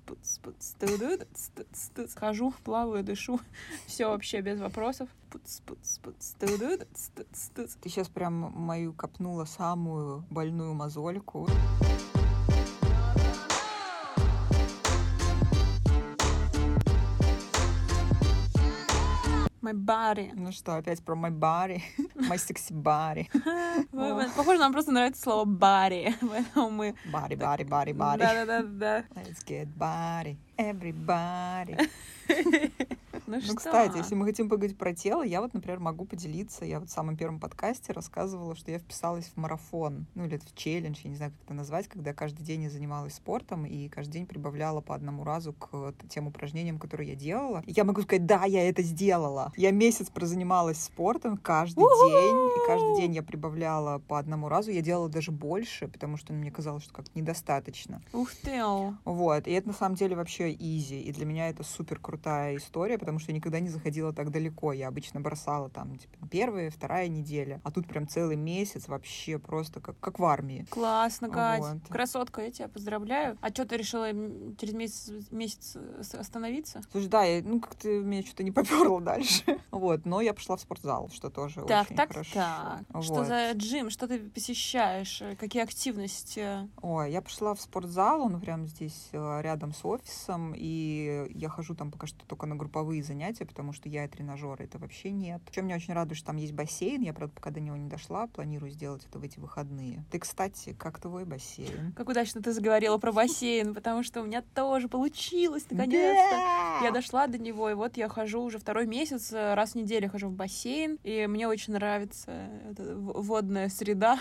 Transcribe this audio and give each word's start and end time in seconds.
Пуц, 0.00 0.38
ту-ду, 0.78 1.18
тц, 1.18 1.50
тц, 1.54 1.88
тц. 1.94 2.14
Хожу, 2.14 2.52
плаваю, 2.64 3.04
дышу. 3.04 3.40
Все 3.86 4.06
вообще 4.06 4.40
без 4.40 4.60
вопросов. 4.60 5.08
Ту-ду, 5.30 6.78
тц, 6.78 7.10
тц, 7.14 7.50
тц. 7.54 7.76
Ты 7.80 7.88
сейчас 7.88 8.08
прям 8.08 8.34
мою 8.34 8.92
копнула 8.92 9.44
самую 9.44 10.24
больную 10.30 10.74
мозольку. 10.74 11.48
My 19.71 19.73
body. 19.73 20.31
Ну 20.35 20.51
что, 20.51 20.75
опять 20.75 21.03
про 21.03 21.15
my 21.15 21.31
body, 21.31 21.81
my 22.15 22.37
sexy 22.37 22.71
body. 22.73 23.27
Вы- 23.91 24.29
Похоже, 24.35 24.59
нам 24.59 24.71
просто 24.71 24.91
нравится 24.91 25.21
слово 25.23 25.45
body. 25.45 26.13
Поэтому 26.21 26.69
мы... 26.69 26.95
Body, 27.11 27.35
body, 27.37 27.67
body, 27.67 27.93
body. 27.93 28.17
Да-да-да. 28.19 29.03
Let's 29.15 29.43
get 29.45 29.67
body, 29.77 30.37
everybody. 30.57 31.89
Ну 33.26 33.36
Ну, 33.36 33.40
что? 33.42 33.54
кстати, 33.56 33.96
если 33.98 34.14
мы 34.14 34.24
хотим 34.24 34.48
поговорить 34.48 34.76
про 34.76 34.94
тело, 34.94 35.22
я 35.22 35.40
вот, 35.40 35.54
например, 35.54 35.78
могу 35.80 36.04
поделиться. 36.04 36.64
Я 36.64 36.80
вот 36.80 36.88
в 36.88 36.92
самом 36.92 37.16
первом 37.16 37.40
подкасте 37.40 37.92
рассказывала, 37.92 38.54
что 38.56 38.70
я 38.70 38.78
вписалась 38.78 39.26
в 39.26 39.36
марафон, 39.36 40.06
ну 40.14 40.24
или 40.24 40.38
в 40.38 40.54
челлендж, 40.54 41.00
я 41.04 41.10
не 41.10 41.16
знаю, 41.16 41.32
как 41.32 41.40
это 41.44 41.54
назвать, 41.54 41.88
когда 41.88 42.12
каждый 42.12 42.42
день 42.42 42.64
я 42.64 42.70
занималась 42.70 43.14
спортом 43.14 43.64
и 43.66 43.88
каждый 43.88 44.12
день 44.12 44.26
прибавляла 44.26 44.80
по 44.80 44.94
одному 44.94 45.24
разу 45.24 45.52
к 45.52 45.68
э, 45.72 45.92
тем 46.08 46.26
упражнениям, 46.26 46.78
которые 46.78 47.10
я 47.10 47.16
делала. 47.16 47.62
И 47.66 47.72
я 47.72 47.84
могу 47.84 48.02
сказать, 48.02 48.26
да, 48.26 48.44
я 48.44 48.68
это 48.68 48.82
сделала. 48.82 49.52
Я 49.56 49.70
месяц 49.70 50.10
прозанималась 50.10 50.82
спортом 50.82 51.36
каждый 51.36 51.80
день, 51.80 52.36
и 52.56 52.66
каждый 52.66 52.96
день 53.00 53.14
я 53.14 53.22
прибавляла 53.22 53.98
по 53.98 54.18
одному 54.18 54.48
разу. 54.48 54.70
Я 54.70 54.82
делала 54.82 55.08
даже 55.08 55.30
больше, 55.32 55.88
потому 55.88 56.16
что 56.16 56.32
мне 56.32 56.50
казалось, 56.50 56.82
что 56.84 56.94
как-то 56.94 57.10
недостаточно. 57.14 58.02
Ух 58.12 58.30
ты. 58.34 58.62
Вот, 59.04 59.46
и 59.46 59.52
это 59.52 59.68
на 59.68 59.74
самом 59.74 59.96
деле 59.96 60.16
вообще 60.16 60.52
изи, 60.52 61.00
и 61.00 61.12
для 61.12 61.26
меня 61.26 61.48
это 61.48 61.62
супер 61.64 61.98
крутая 61.98 62.56
история, 62.56 62.98
потому 62.98 63.11
что 63.18 63.30
я 63.32 63.36
никогда 63.36 63.60
не 63.60 63.68
заходила 63.68 64.12
так 64.12 64.30
далеко, 64.30 64.72
я 64.72 64.88
обычно 64.88 65.20
бросала 65.20 65.68
там 65.68 65.96
типа, 65.96 66.26
первая, 66.30 66.70
вторая 66.70 67.08
неделя, 67.08 67.60
а 67.64 67.70
тут 67.70 67.86
прям 67.86 68.06
целый 68.08 68.36
месяц 68.36 68.88
вообще 68.88 69.38
просто 69.38 69.80
как, 69.80 69.98
как 70.00 70.18
в 70.18 70.24
армии. 70.24 70.66
Классно, 70.70 71.28
Кать. 71.28 71.60
Вот. 71.60 71.76
Красотка, 71.88 72.42
я 72.42 72.50
тебя 72.50 72.68
поздравляю. 72.68 73.38
А 73.40 73.48
что 73.48 73.64
ты 73.66 73.76
решила 73.76 74.08
через 74.56 74.74
месяц, 74.74 75.10
месяц 75.30 75.76
с- 76.00 76.14
остановиться? 76.14 76.82
Слушай, 76.92 77.08
да, 77.08 77.24
я, 77.24 77.42
ну 77.42 77.60
как-то 77.60 77.88
меня 77.88 78.22
что-то 78.22 78.42
не 78.44 78.50
поперло 78.52 79.00
дальше, 79.00 79.42
вот, 79.70 80.04
но 80.06 80.20
я 80.20 80.34
пошла 80.34 80.56
в 80.56 80.60
спортзал, 80.60 81.08
что 81.12 81.30
тоже 81.30 81.62
Так, 81.66 81.86
очень 81.86 81.96
так, 81.96 82.08
хорошо. 82.12 82.30
так. 82.34 83.02
Что 83.02 83.14
Вот. 83.14 83.26
за 83.26 83.52
джим? 83.52 83.90
Что 83.90 84.06
ты 84.08 84.18
посещаешь? 84.18 85.20
Э, 85.22 85.36
Какие 85.36 85.62
активности? 85.62 86.68
Ой, 86.80 87.12
я 87.12 87.22
пошла 87.22 87.54
в 87.54 87.60
спортзал, 87.60 88.22
он 88.22 88.40
прям 88.40 88.66
здесь 88.66 89.08
э, 89.12 89.40
рядом 89.42 89.72
с 89.72 89.84
офисом, 89.84 90.52
и 90.56 91.26
я 91.34 91.48
хожу 91.48 91.74
там 91.74 91.90
пока 91.90 92.06
что 92.06 92.24
только 92.26 92.46
на 92.46 92.56
групповые 92.56 93.01
занятия, 93.02 93.44
потому 93.46 93.72
что 93.72 93.88
я 93.88 94.04
и 94.04 94.08
тренажеры 94.08 94.64
это 94.64 94.78
вообще 94.78 95.10
нет. 95.10 95.40
Чем 95.50 95.66
меня 95.66 95.76
очень 95.76 95.94
радует, 95.94 96.16
что 96.18 96.26
там 96.28 96.36
есть 96.36 96.52
бассейн, 96.52 97.02
я, 97.02 97.12
правда, 97.12 97.34
пока 97.34 97.50
до 97.50 97.60
него 97.60 97.76
не 97.76 97.88
дошла, 97.88 98.26
планирую 98.26 98.70
сделать 98.70 99.04
это 99.08 99.18
в 99.18 99.22
эти 99.22 99.38
выходные. 99.38 100.04
Ты, 100.10 100.18
кстати, 100.18 100.74
как 100.78 100.98
твой 101.00 101.24
бассейн? 101.24 101.92
Как 101.96 102.08
удачно 102.08 102.42
ты 102.42 102.52
заговорила 102.52 102.98
про 102.98 103.12
бассейн, 103.12 103.74
потому 103.74 104.02
что 104.02 104.22
у 104.22 104.24
меня 104.24 104.42
тоже 104.54 104.88
получилось, 104.88 105.64
наконец-то. 105.70 106.84
Я 106.84 106.90
дошла 106.92 107.26
до 107.26 107.38
него, 107.38 107.68
и 107.70 107.74
вот 107.74 107.96
я 107.96 108.08
хожу 108.08 108.42
уже 108.42 108.58
второй 108.58 108.86
месяц, 108.86 109.32
э, 109.32 109.54
раз 109.54 109.72
в 109.72 109.74
неделю 109.76 110.08
хожу 110.10 110.28
в 110.28 110.32
бассейн, 110.32 110.98
и 111.02 111.26
мне 111.26 111.48
очень 111.48 111.72
нравится 111.74 112.48
в- 112.76 113.22
водная 113.22 113.68
среда. 113.68 114.18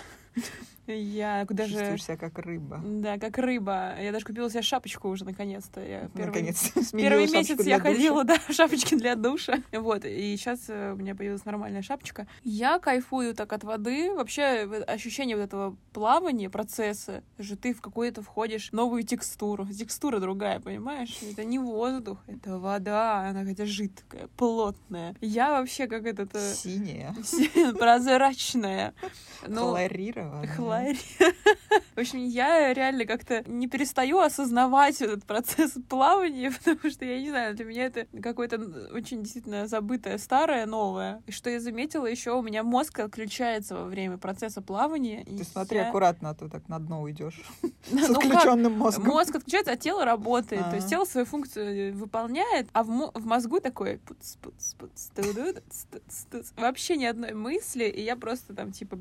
Я 0.87 1.45
даже... 1.47 1.73
Чувствуешь 1.73 2.03
себя 2.03 2.17
как 2.17 2.37
рыба. 2.39 2.81
Да, 2.83 3.17
как 3.17 3.37
рыба. 3.37 3.93
Я 4.01 4.11
даже 4.11 4.25
купила 4.25 4.49
себе 4.49 4.61
шапочку 4.63 5.09
уже 5.09 5.23
наконец-то. 5.25 5.79
Я 5.79 6.09
первый- 6.09 6.25
Наконец-то 6.27 6.83
сменила 6.83 7.09
Первый 7.09 7.31
месяц 7.31 7.65
я 7.65 7.77
душа. 7.77 7.91
ходила, 7.91 8.23
да, 8.23 8.37
в 8.47 8.51
шапочке 8.53 8.97
для 8.97 9.15
душа. 9.15 9.59
Вот, 9.71 10.03
и 10.05 10.35
сейчас 10.35 10.69
у 10.69 10.95
меня 10.95 11.15
появилась 11.15 11.45
нормальная 11.45 11.81
шапочка. 11.81 12.27
Я 12.43 12.79
кайфую 12.79 13.35
так 13.35 13.53
от 13.53 13.63
воды. 13.63 14.11
Вообще, 14.13 14.63
ощущение 14.87 15.37
вот 15.37 15.43
этого 15.43 15.77
плавания, 15.93 16.49
процесса, 16.49 17.23
же 17.37 17.55
ты 17.55 17.73
в 17.73 17.81
какую-то 17.81 18.21
входишь 18.23 18.71
новую 18.71 19.03
текстуру. 19.03 19.67
Текстура 19.67 20.19
другая, 20.19 20.59
понимаешь? 20.59 21.19
Это 21.21 21.45
не 21.45 21.59
воздух, 21.59 22.17
это 22.27 22.57
вода. 22.57 23.27
Она 23.29 23.45
хотя 23.45 23.65
жидкая, 23.65 24.27
плотная. 24.35 25.15
Я 25.21 25.51
вообще 25.51 25.87
как 25.87 26.05
этот... 26.05 26.35
э, 26.35 26.53
Синяя, 26.53 27.15
прозрачная. 27.79 28.93
Ну, 29.47 29.71
хлорированная. 30.23 30.47
Хлоре. 30.47 30.97
В 31.95 31.99
общем, 31.99 32.19
я 32.19 32.73
реально 32.73 33.05
как-то 33.05 33.43
не 33.47 33.67
перестаю 33.67 34.19
осознавать 34.19 35.01
этот 35.01 35.25
процесс 35.25 35.71
плавания, 35.89 36.51
потому 36.63 36.91
что, 36.91 37.05
я 37.05 37.19
не 37.19 37.29
знаю, 37.29 37.55
для 37.55 37.65
меня 37.65 37.85
это 37.85 38.07
какое-то 38.21 38.57
очень 38.93 39.23
действительно 39.23 39.67
забытое 39.67 40.17
старое, 40.17 40.65
новое. 40.65 41.21
И 41.27 41.31
что 41.31 41.49
я 41.49 41.59
заметила, 41.59 42.05
еще 42.05 42.31
у 42.31 42.41
меня 42.41 42.63
мозг 42.63 42.99
отключается 42.99 43.75
во 43.75 43.85
время 43.85 44.17
процесса 44.17 44.61
плавания. 44.61 45.23
Ты 45.25 45.43
смотри 45.43 45.77
я- 45.77 45.89
аккуратно, 45.89 46.29
а 46.31 46.33
то 46.35 46.49
так 46.49 46.67
на 46.69 46.79
дно 46.79 47.01
уйдешь 47.01 47.41
с 47.89 48.09
отключенным 48.09 48.73
мозгом. 48.73 49.07
Мозг 49.07 49.35
отключается, 49.35 49.71
а 49.73 49.77
тело 49.77 50.05
работает. 50.05 50.69
То 50.69 50.75
есть 50.75 50.87
А. 50.87 50.89
тело 50.89 51.05
свою 51.05 51.25
функцию 51.25 51.93
выполняет, 51.95 52.67
а 52.73 52.83
в, 52.83 52.89
мо- 52.89 53.11
в 53.13 53.25
мозгу 53.25 53.59
тц. 53.59 54.37
вообще 56.57 56.97
ни 56.97 57.05
одной 57.05 57.33
мысли, 57.33 57.85
и 57.85 58.01
я 58.01 58.15
просто 58.15 58.53
там 58.53 58.71
типа 58.71 58.97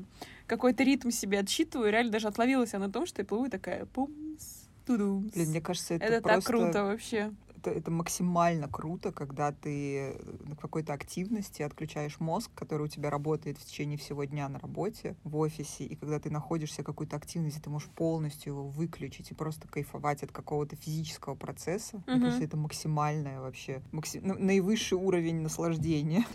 какой-то 0.51 0.83
ритм 0.83 1.11
себе 1.11 1.39
отсчитываю, 1.39 1.91
реально 1.91 2.11
даже 2.11 2.27
отловилась 2.27 2.73
я 2.73 2.79
на 2.79 2.91
том, 2.91 3.05
что 3.05 3.21
я 3.21 3.25
плыву 3.25 3.49
такая 3.49 3.85
пумс, 3.85 4.67
тудумс. 4.85 5.33
Блин, 5.33 5.49
мне 5.51 5.61
кажется, 5.61 5.93
это, 5.93 6.05
Это 6.05 6.15
так 6.21 6.43
просто... 6.43 6.51
круто 6.51 6.83
вообще. 6.83 7.31
Это, 7.55 7.69
это 7.69 7.89
максимально 7.89 8.67
круто, 8.67 9.13
когда 9.13 9.53
ты 9.53 10.17
на 10.43 10.57
какой-то 10.57 10.91
активности 10.91 11.61
отключаешь 11.61 12.19
мозг, 12.19 12.51
который 12.53 12.87
у 12.87 12.89
тебя 12.89 13.09
работает 13.09 13.59
в 13.59 13.63
течение 13.65 13.97
всего 13.97 14.25
дня 14.25 14.49
на 14.49 14.59
работе, 14.59 15.15
в 15.23 15.37
офисе, 15.37 15.85
и 15.85 15.95
когда 15.95 16.19
ты 16.19 16.29
находишься 16.29 16.81
в 16.81 16.85
какой-то 16.85 17.15
активности, 17.15 17.59
ты 17.59 17.69
можешь 17.69 17.87
полностью 17.87 18.51
его 18.51 18.67
выключить 18.67 19.31
и 19.31 19.33
просто 19.33 19.69
кайфовать 19.69 20.21
от 20.21 20.33
какого-то 20.33 20.75
физического 20.75 21.35
процесса. 21.35 22.03
Мне 22.07 22.15
Мгм. 22.17 22.25
кажется, 22.25 22.43
это 22.43 22.57
максимальное 22.57 23.39
вообще, 23.39 23.81
макси- 23.93 24.19
ну, 24.21 24.35
наивысший 24.37 24.97
уровень 24.97 25.39
наслаждения. 25.39 26.25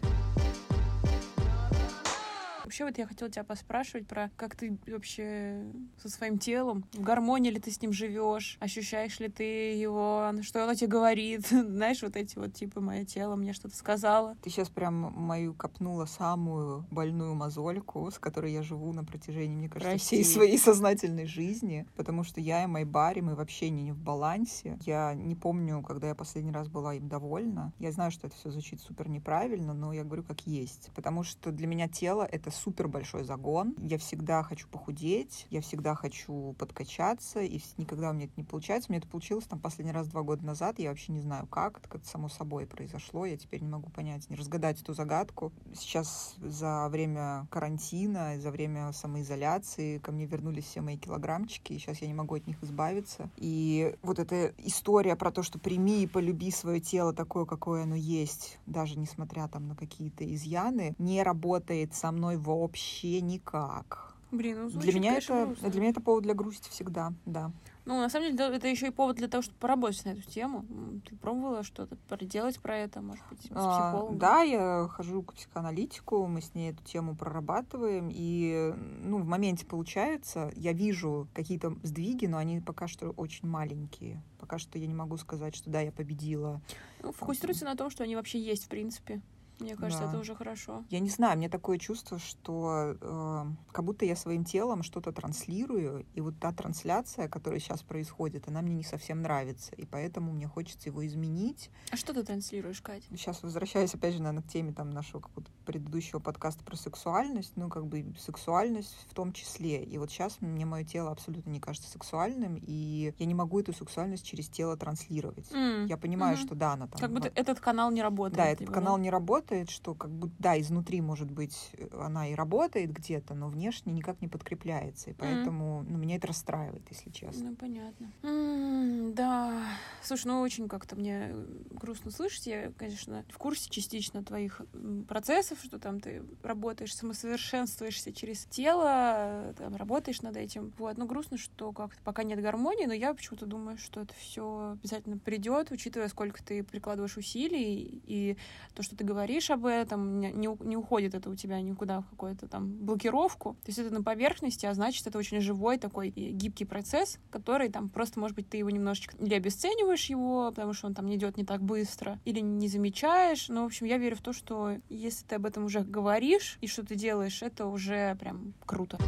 Вообще 2.76 2.84
вот 2.84 2.98
я 2.98 3.06
хотела 3.06 3.30
тебя 3.30 3.42
поспрашивать 3.42 4.06
про 4.06 4.30
как 4.36 4.54
ты 4.54 4.76
вообще 4.86 5.64
со 5.96 6.10
своим 6.10 6.36
телом, 6.36 6.84
в 6.92 7.00
гармонии 7.00 7.48
ли 7.48 7.58
ты 7.58 7.70
с 7.70 7.80
ним 7.80 7.90
живешь, 7.94 8.58
ощущаешь 8.60 9.18
ли 9.18 9.30
ты 9.30 9.72
его, 9.72 10.30
что 10.42 10.62
оно 10.62 10.74
тебе 10.74 10.88
говорит, 10.88 11.46
знаешь, 11.46 12.02
вот 12.02 12.16
эти 12.16 12.36
вот 12.36 12.52
типа 12.52 12.82
мое 12.82 13.06
тело 13.06 13.34
мне 13.34 13.54
что-то 13.54 13.74
сказала. 13.74 14.36
Ты 14.42 14.50
сейчас 14.50 14.68
прям 14.68 14.94
мою 14.94 15.54
копнула 15.54 16.04
самую 16.04 16.84
больную 16.90 17.34
мозольку, 17.34 18.10
с 18.10 18.18
которой 18.18 18.52
я 18.52 18.62
живу 18.62 18.92
на 18.92 19.04
протяжении, 19.04 19.56
мне 19.56 19.70
кажется, 19.70 19.96
всей 19.96 20.18
Прости. 20.18 20.34
своей 20.34 20.58
сознательной 20.58 21.24
жизни, 21.24 21.86
потому 21.96 22.24
что 22.24 22.42
я 22.42 22.64
и 22.64 22.66
Майбари, 22.66 23.22
мы 23.22 23.36
вообще 23.36 23.70
не 23.70 23.92
в 23.92 23.98
балансе. 23.98 24.78
Я 24.84 25.14
не 25.14 25.34
помню, 25.34 25.80
когда 25.80 26.08
я 26.08 26.14
последний 26.14 26.52
раз 26.52 26.68
была 26.68 26.92
им 26.92 27.08
довольна. 27.08 27.72
Я 27.78 27.90
знаю, 27.90 28.10
что 28.10 28.26
это 28.26 28.36
все 28.36 28.50
звучит 28.50 28.82
супер 28.82 29.08
неправильно, 29.08 29.72
но 29.72 29.94
я 29.94 30.04
говорю 30.04 30.24
как 30.24 30.42
есть. 30.42 30.90
Потому 30.94 31.22
что 31.22 31.52
для 31.52 31.66
меня 31.66 31.88
тело— 31.88 32.28
это 32.30 32.50
супер 32.66 32.88
большой 32.88 33.22
загон. 33.22 33.76
Я 33.78 33.96
всегда 33.96 34.42
хочу 34.42 34.66
похудеть, 34.66 35.46
я 35.50 35.60
всегда 35.60 35.94
хочу 35.94 36.52
подкачаться, 36.58 37.40
и 37.40 37.60
никогда 37.76 38.10
у 38.10 38.12
меня 38.12 38.24
это 38.24 38.32
не 38.36 38.42
получается. 38.42 38.90
Меня 38.90 38.98
это 38.98 39.06
получилось 39.06 39.44
там 39.44 39.60
последний 39.60 39.92
раз 39.92 40.08
два 40.08 40.22
года 40.22 40.44
назад. 40.44 40.80
Я 40.80 40.88
вообще 40.88 41.12
не 41.12 41.20
знаю, 41.20 41.46
как. 41.46 41.78
Это 41.78 41.88
как-то 41.88 42.08
само 42.08 42.28
собой 42.28 42.66
произошло. 42.66 43.24
Я 43.24 43.36
теперь 43.36 43.62
не 43.62 43.68
могу 43.68 43.88
понять, 43.90 44.28
не 44.28 44.34
разгадать 44.34 44.82
эту 44.82 44.94
загадку. 44.94 45.52
Сейчас 45.74 46.34
за 46.42 46.88
время 46.88 47.46
карантина, 47.52 48.40
за 48.40 48.50
время 48.50 48.92
самоизоляции 48.92 49.98
ко 49.98 50.10
мне 50.10 50.26
вернулись 50.26 50.64
все 50.64 50.80
мои 50.80 50.96
килограммчики, 50.96 51.72
и 51.72 51.78
сейчас 51.78 51.98
я 51.98 52.08
не 52.08 52.14
могу 52.14 52.34
от 52.34 52.48
них 52.48 52.60
избавиться. 52.64 53.30
И 53.36 53.94
вот 54.02 54.18
эта 54.18 54.52
история 54.58 55.14
про 55.14 55.30
то, 55.30 55.44
что 55.44 55.60
прими 55.60 56.02
и 56.02 56.08
полюби 56.08 56.50
свое 56.50 56.80
тело 56.80 57.12
такое, 57.12 57.44
какое 57.44 57.84
оно 57.84 57.94
есть, 57.94 58.58
даже 58.66 58.98
несмотря 58.98 59.46
там 59.46 59.68
на 59.68 59.76
какие-то 59.76 60.24
изъяны, 60.34 60.96
не 60.98 61.22
работает 61.22 61.94
со 61.94 62.10
мной 62.10 62.36
вообще 62.54 63.20
никак. 63.20 64.14
Блин, 64.32 64.56
ну 64.64 64.68
Для 64.68 64.80
звучит, 64.80 64.94
меня, 64.94 65.10
конечно, 65.10 65.34
это, 65.34 65.46
грустно. 65.46 65.70
для 65.70 65.80
меня 65.80 65.90
это 65.90 66.00
повод 66.00 66.22
для 66.24 66.34
грусти 66.34 66.68
всегда, 66.70 67.12
да. 67.26 67.52
Ну, 67.84 68.00
на 68.00 68.08
самом 68.08 68.36
деле, 68.36 68.56
это 68.56 68.66
еще 68.66 68.88
и 68.88 68.90
повод 68.90 69.14
для 69.16 69.28
того, 69.28 69.42
чтобы 69.42 69.56
поработать 69.60 70.04
на 70.04 70.10
эту 70.10 70.22
тему. 70.22 70.64
Ты 71.08 71.14
пробовала 71.14 71.62
что-то 71.62 71.94
проделать 72.08 72.58
про 72.58 72.76
это, 72.76 73.00
может 73.00 73.24
быть, 73.30 73.42
с 73.42 73.50
А, 73.52 73.92
психологом? 73.92 74.18
Да, 74.18 74.42
я 74.42 74.88
хожу 74.90 75.22
к 75.22 75.34
психоаналитику, 75.34 76.26
мы 76.26 76.40
с 76.40 76.52
ней 76.54 76.72
эту 76.72 76.82
тему 76.82 77.14
прорабатываем, 77.14 78.10
и 78.12 78.74
ну, 79.04 79.18
в 79.18 79.26
моменте 79.26 79.64
получается, 79.64 80.50
я 80.56 80.72
вижу 80.72 81.28
какие-то 81.32 81.76
сдвиги, 81.84 82.26
но 82.26 82.38
они 82.38 82.60
пока 82.60 82.88
что 82.88 83.10
очень 83.10 83.48
маленькие. 83.48 84.20
Пока 84.40 84.58
что 84.58 84.76
я 84.80 84.88
не 84.88 84.94
могу 84.94 85.16
сказать, 85.18 85.54
что 85.54 85.70
да, 85.70 85.80
я 85.80 85.92
победила. 85.92 86.60
Ну, 87.00 87.12
фокусируйся 87.12 87.64
на 87.64 87.76
том, 87.76 87.90
что 87.90 88.02
они 88.02 88.16
вообще 88.16 88.40
есть, 88.40 88.64
в 88.64 88.68
принципе. 88.68 89.22
Мне 89.58 89.74
кажется, 89.76 90.04
Да. 90.04 90.10
это 90.10 90.18
уже 90.18 90.34
хорошо. 90.34 90.84
Я 90.90 91.00
не 91.00 91.08
знаю, 91.08 91.38
мне 91.38 91.48
такое 91.48 91.78
чувство, 91.78 92.18
что 92.18 92.96
э, 93.00 93.44
как 93.72 93.84
будто 93.84 94.04
я 94.04 94.14
своим 94.16 94.44
телом 94.44 94.82
что-то 94.82 95.12
транслирую, 95.12 96.04
и 96.14 96.20
вот 96.20 96.38
та 96.38 96.52
трансляция, 96.52 97.28
которая 97.28 97.58
сейчас 97.60 97.82
происходит, 97.82 98.48
она 98.48 98.60
мне 98.62 98.74
не 98.74 98.84
совсем 98.84 99.22
нравится, 99.22 99.74
и 99.76 99.86
поэтому 99.86 100.32
мне 100.32 100.46
хочется 100.46 100.88
его 100.88 101.06
изменить. 101.06 101.70
А 101.90 101.96
что 101.96 102.12
ты 102.12 102.22
транслируешь, 102.22 102.80
Кать? 102.82 103.04
Сейчас 103.10 103.42
возвращаясь 103.42 103.94
опять 103.94 104.14
же, 104.14 104.22
наверное, 104.22 104.42
к 104.42 104.48
теме 104.48 104.72
там 104.72 104.90
нашего 104.90 105.20
какого-то 105.20 105.50
предыдущего 105.64 106.18
подкаста 106.18 106.62
про 106.64 106.76
сексуальность, 106.76 107.52
ну 107.56 107.68
как 107.68 107.86
бы 107.86 108.14
сексуальность 108.18 108.94
в 109.08 109.14
том 109.14 109.32
числе. 109.32 109.82
И 109.82 109.96
вот 109.98 110.10
сейчас 110.10 110.40
мне 110.40 110.66
мое 110.66 110.84
тело 110.84 111.10
абсолютно 111.10 111.50
не 111.50 111.60
кажется 111.60 111.90
сексуальным, 111.90 112.56
и 112.60 113.14
я 113.18 113.26
не 113.26 113.34
могу 113.34 113.60
эту 113.60 113.72
сексуальность 113.72 114.24
через 114.26 114.48
тело 114.48 114.76
транслировать. 114.76 115.50
М, 115.52 115.86
Я 115.86 115.96
понимаю, 115.96 116.36
мгм. 116.36 116.46
что 116.46 116.54
да, 116.54 116.72
она 116.74 116.86
там... 116.86 117.00
Как 117.00 117.10
будто 117.10 117.28
вот- 117.30 117.38
этот 117.38 117.60
канал 117.60 117.90
не 117.90 118.02
работает. 118.02 118.36
да, 118.36 118.46
этот 118.48 118.60
либо, 118.60 118.72
канал 118.72 118.98
не 118.98 119.10
работает, 119.10 119.45
что 119.68 119.94
как 119.94 120.10
будто, 120.10 120.34
да, 120.38 120.60
изнутри, 120.60 121.00
может 121.00 121.30
быть, 121.30 121.70
э, 121.74 121.88
она 122.00 122.28
и 122.28 122.34
работает 122.34 122.92
где-то, 122.92 123.34
но 123.34 123.48
внешне 123.48 123.92
никак 123.92 124.20
не 124.20 124.28
подкрепляется. 124.28 125.10
И 125.10 125.12
поэтому 125.14 125.84
ну, 125.88 125.98
меня 125.98 126.16
это 126.16 126.28
расстраивает, 126.28 126.82
если 126.90 127.10
честно. 127.10 127.50
Ну, 127.50 127.56
понятно. 127.56 128.12
М, 128.22 129.14
да. 129.14 129.62
Слушай, 130.02 130.28
ну 130.28 130.40
очень 130.40 130.68
как-то 130.68 130.96
мне 130.96 131.30
э, 131.30 131.46
грустно 131.70 132.10
слышать. 132.10 132.46
Я, 132.46 132.72
конечно, 132.72 133.24
в 133.28 133.38
курсе 133.38 133.70
частично 133.70 134.22
твоих 134.22 134.62
процессов, 135.08 135.58
что 135.62 135.78
там 135.78 136.00
ты 136.00 136.22
работаешь, 136.42 136.94
самосовершенствуешься 136.94 138.12
через 138.12 138.44
тело, 138.46 139.54
там, 139.58 139.76
работаешь 139.76 140.22
над 140.22 140.36
этим. 140.36 140.72
Вот. 140.78 140.96
Ну, 140.96 141.06
грустно, 141.06 141.38
что 141.38 141.72
как-то 141.72 142.00
пока 142.02 142.22
нет 142.22 142.40
гармонии, 142.40 142.86
но 142.86 142.94
я 142.94 143.14
почему-то 143.14 143.46
думаю, 143.46 143.78
что 143.78 144.00
это 144.00 144.14
все 144.14 144.76
обязательно 144.80 145.18
придет, 145.18 145.70
учитывая, 145.70 146.08
сколько 146.08 146.42
ты 146.42 146.62
прикладываешь 146.62 147.16
усилий, 147.16 148.02
и 148.06 148.36
то, 148.74 148.82
что 148.82 148.96
ты 148.96 149.04
говоришь 149.04 149.35
об 149.50 149.66
этом, 149.66 150.20
не, 150.20 150.32
не 150.32 150.76
уходит 150.76 151.14
это 151.14 151.30
у 151.30 151.34
тебя 151.34 151.60
никуда 151.60 152.00
в 152.00 152.08
какую-то 152.10 152.48
там 152.48 152.68
блокировку. 152.84 153.54
То 153.62 153.68
есть 153.68 153.78
это 153.78 153.92
на 153.92 154.02
поверхности, 154.02 154.66
а 154.66 154.74
значит, 154.74 155.06
это 155.06 155.18
очень 155.18 155.40
живой 155.40 155.78
такой 155.78 156.10
гибкий 156.10 156.64
процесс, 156.64 157.18
который 157.30 157.68
там 157.68 157.88
просто, 157.88 158.20
может 158.20 158.36
быть, 158.36 158.48
ты 158.48 158.58
его 158.58 158.70
немножечко 158.70 159.16
или 159.18 159.34
обесцениваешь 159.34 160.06
его, 160.06 160.50
потому 160.50 160.72
что 160.72 160.86
он 160.86 160.94
там 160.94 161.06
не 161.06 161.16
идет 161.16 161.36
не 161.36 161.44
так 161.44 161.62
быстро, 161.62 162.18
или 162.24 162.40
не 162.40 162.68
замечаешь. 162.68 163.48
Но, 163.48 163.62
в 163.62 163.66
общем, 163.66 163.86
я 163.86 163.98
верю 163.98 164.16
в 164.16 164.22
то, 164.22 164.32
что 164.32 164.76
если 164.88 165.24
ты 165.24 165.36
об 165.36 165.46
этом 165.46 165.64
уже 165.64 165.80
говоришь 165.80 166.58
и 166.60 166.66
что 166.66 166.84
ты 166.84 166.94
делаешь, 166.94 167.42
это 167.42 167.66
уже 167.66 168.16
прям 168.16 168.54
круто. 168.64 168.98